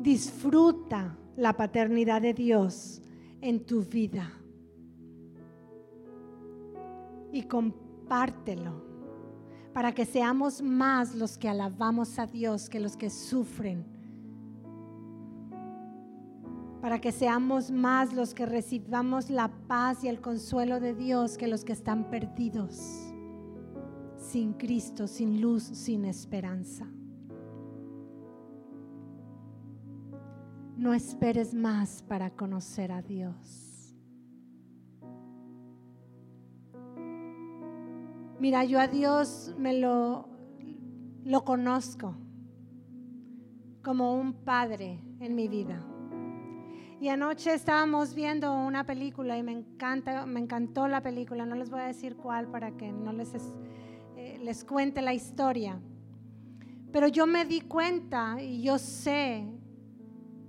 Disfruta 0.00 1.16
la 1.36 1.56
paternidad 1.56 2.22
de 2.22 2.34
Dios 2.34 3.02
en 3.40 3.64
tu 3.64 3.82
vida. 3.82 4.30
Y 7.32 7.42
compártelo 7.44 8.84
para 9.74 9.92
que 9.92 10.06
seamos 10.06 10.62
más 10.62 11.16
los 11.16 11.36
que 11.36 11.48
alabamos 11.48 12.18
a 12.20 12.26
Dios 12.26 12.68
que 12.68 12.78
los 12.78 12.96
que 12.96 13.10
sufren. 13.10 13.84
Para 16.80 17.00
que 17.00 17.10
seamos 17.10 17.70
más 17.70 18.12
los 18.12 18.34
que 18.34 18.46
recibamos 18.46 19.30
la 19.30 19.48
paz 19.66 20.04
y 20.04 20.08
el 20.08 20.20
consuelo 20.20 20.78
de 20.78 20.94
Dios 20.94 21.36
que 21.36 21.48
los 21.48 21.64
que 21.64 21.72
están 21.72 22.08
perdidos, 22.10 23.12
sin 24.16 24.52
Cristo, 24.52 25.08
sin 25.08 25.40
luz, 25.40 25.64
sin 25.64 26.04
esperanza. 26.04 26.86
No 30.76 30.92
esperes 30.92 31.54
más 31.54 32.02
para 32.02 32.30
conocer 32.30 32.90
a 32.90 33.00
Dios. 33.00 33.74
Mira, 38.40 38.64
yo 38.64 38.80
a 38.80 38.88
Dios 38.88 39.54
me 39.56 39.78
lo, 39.78 40.28
conozco 41.44 42.16
como 43.82 44.14
un 44.16 44.32
padre 44.34 45.00
en 45.20 45.36
mi 45.36 45.46
vida. 45.46 45.80
Y 47.00 47.08
anoche 47.08 47.54
estábamos 47.54 48.14
viendo 48.14 48.52
una 48.52 48.84
película 48.84 49.38
y 49.38 49.42
me 49.42 49.52
encanta, 49.52 50.26
me 50.26 50.40
encantó 50.40 50.88
la 50.88 51.02
película. 51.02 51.46
No 51.46 51.54
les 51.54 51.70
voy 51.70 51.80
a 51.80 51.84
decir 51.84 52.16
cuál 52.16 52.48
para 52.48 52.72
que 52.72 52.90
no 52.90 53.12
les, 53.12 53.32
eh, 54.16 54.38
les 54.42 54.64
cuente 54.64 55.02
la 55.02 55.14
historia. 55.14 55.80
Pero 56.90 57.06
yo 57.08 57.26
me 57.26 57.44
di 57.44 57.60
cuenta 57.60 58.42
y 58.42 58.62
yo 58.62 58.78
sé 58.78 59.46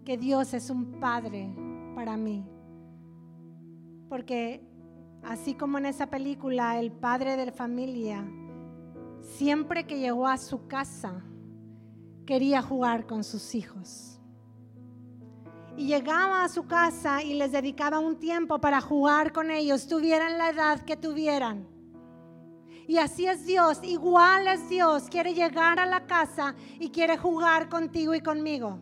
que 0.05 0.17
Dios 0.17 0.53
es 0.53 0.69
un 0.69 0.99
padre 0.99 1.53
para 1.95 2.15
mí. 2.15 2.45
Porque 4.07 4.63
Así 5.25 5.55
como 5.55 5.79
en 5.79 5.87
esa 5.87 6.05
película, 6.05 6.79
el 6.79 6.91
padre 6.91 7.35
de 7.35 7.47
la 7.47 7.51
familia, 7.51 8.23
siempre 9.21 9.87
que 9.87 9.97
llegó 9.97 10.27
a 10.27 10.37
su 10.37 10.67
casa, 10.67 11.23
quería 12.27 12.61
jugar 12.61 13.07
con 13.07 13.23
sus 13.23 13.55
hijos. 13.55 14.19
Y 15.75 15.87
llegaba 15.87 16.43
a 16.43 16.49
su 16.49 16.67
casa 16.67 17.23
y 17.23 17.33
les 17.33 17.51
dedicaba 17.51 17.97
un 17.97 18.19
tiempo 18.19 18.61
para 18.61 18.81
jugar 18.81 19.33
con 19.33 19.49
ellos, 19.49 19.87
tuvieran 19.87 20.37
la 20.37 20.51
edad 20.51 20.81
que 20.81 20.95
tuvieran. 20.95 21.67
Y 22.87 22.97
así 22.97 23.25
es 23.25 23.47
Dios, 23.47 23.79
igual 23.81 24.47
es 24.47 24.69
Dios, 24.69 25.09
quiere 25.09 25.33
llegar 25.33 25.79
a 25.79 25.87
la 25.87 26.05
casa 26.05 26.53
y 26.79 26.91
quiere 26.91 27.17
jugar 27.17 27.67
contigo 27.67 28.13
y 28.13 28.21
conmigo 28.21 28.79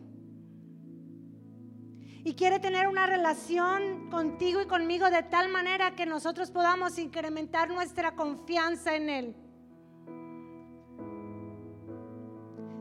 y 2.24 2.34
quiere 2.34 2.58
tener 2.58 2.88
una 2.88 3.06
relación 3.06 4.08
contigo 4.10 4.62
y 4.62 4.66
conmigo 4.66 5.10
de 5.10 5.22
tal 5.22 5.50
manera 5.50 5.94
que 5.94 6.06
nosotros 6.06 6.50
podamos 6.50 6.98
incrementar 6.98 7.68
nuestra 7.68 8.14
confianza 8.14 8.96
en 8.96 9.10
Él. 9.10 9.36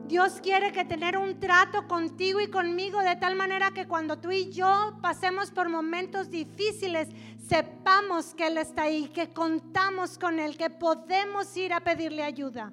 Dios 0.08 0.39
quiere 0.41 0.71
que 0.71 0.86
tener 0.86 1.17
un 1.17 1.39
trato 1.39 1.88
contigo 1.88 2.39
y 2.39 2.47
conmigo 2.47 3.01
de 3.01 3.17
tal 3.17 3.36
manera 3.36 3.71
que 3.71 3.88
cuando 3.88 4.17
tú 4.17 4.32
y 4.32 4.49
yo 4.49 4.97
pasemos 5.01 5.51
por 5.51 5.67
momentos 5.69 6.29
difíciles, 6.29 7.10
sepamos 7.47 8.34
que 8.34 8.47
Él 8.47 8.58
está 8.58 8.84
ahí, 8.84 9.10
que 9.10 9.34
contamos 9.34 10.17
con 10.17 10.39
Él, 10.39 10.56
que 10.56 10.69
podemos 10.69 11.56
ir 11.58 11.73
a 11.73 11.82
pedirle 11.82 12.23
ayuda. 12.23 12.71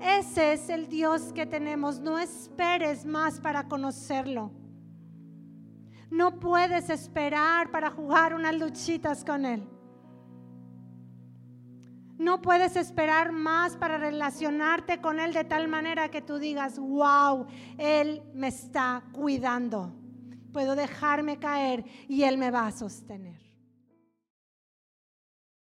Ese 0.00 0.54
es 0.54 0.68
el 0.70 0.88
Dios 0.88 1.32
que 1.34 1.44
tenemos. 1.44 2.00
No 2.00 2.18
esperes 2.18 3.04
más 3.04 3.40
para 3.40 3.68
conocerlo. 3.68 4.50
No 6.14 6.38
puedes 6.38 6.90
esperar 6.90 7.72
para 7.72 7.90
jugar 7.90 8.34
unas 8.34 8.54
luchitas 8.54 9.24
con 9.24 9.44
Él. 9.44 9.68
No 12.16 12.40
puedes 12.40 12.76
esperar 12.76 13.32
más 13.32 13.76
para 13.76 13.98
relacionarte 13.98 15.00
con 15.00 15.18
Él 15.18 15.32
de 15.32 15.42
tal 15.42 15.66
manera 15.66 16.12
que 16.12 16.22
tú 16.22 16.38
digas, 16.38 16.78
wow, 16.78 17.46
Él 17.78 18.22
me 18.32 18.46
está 18.46 19.02
cuidando. 19.10 19.92
Puedo 20.52 20.76
dejarme 20.76 21.40
caer 21.40 21.84
y 22.06 22.22
Él 22.22 22.38
me 22.38 22.52
va 22.52 22.68
a 22.68 22.70
sostener. 22.70 23.43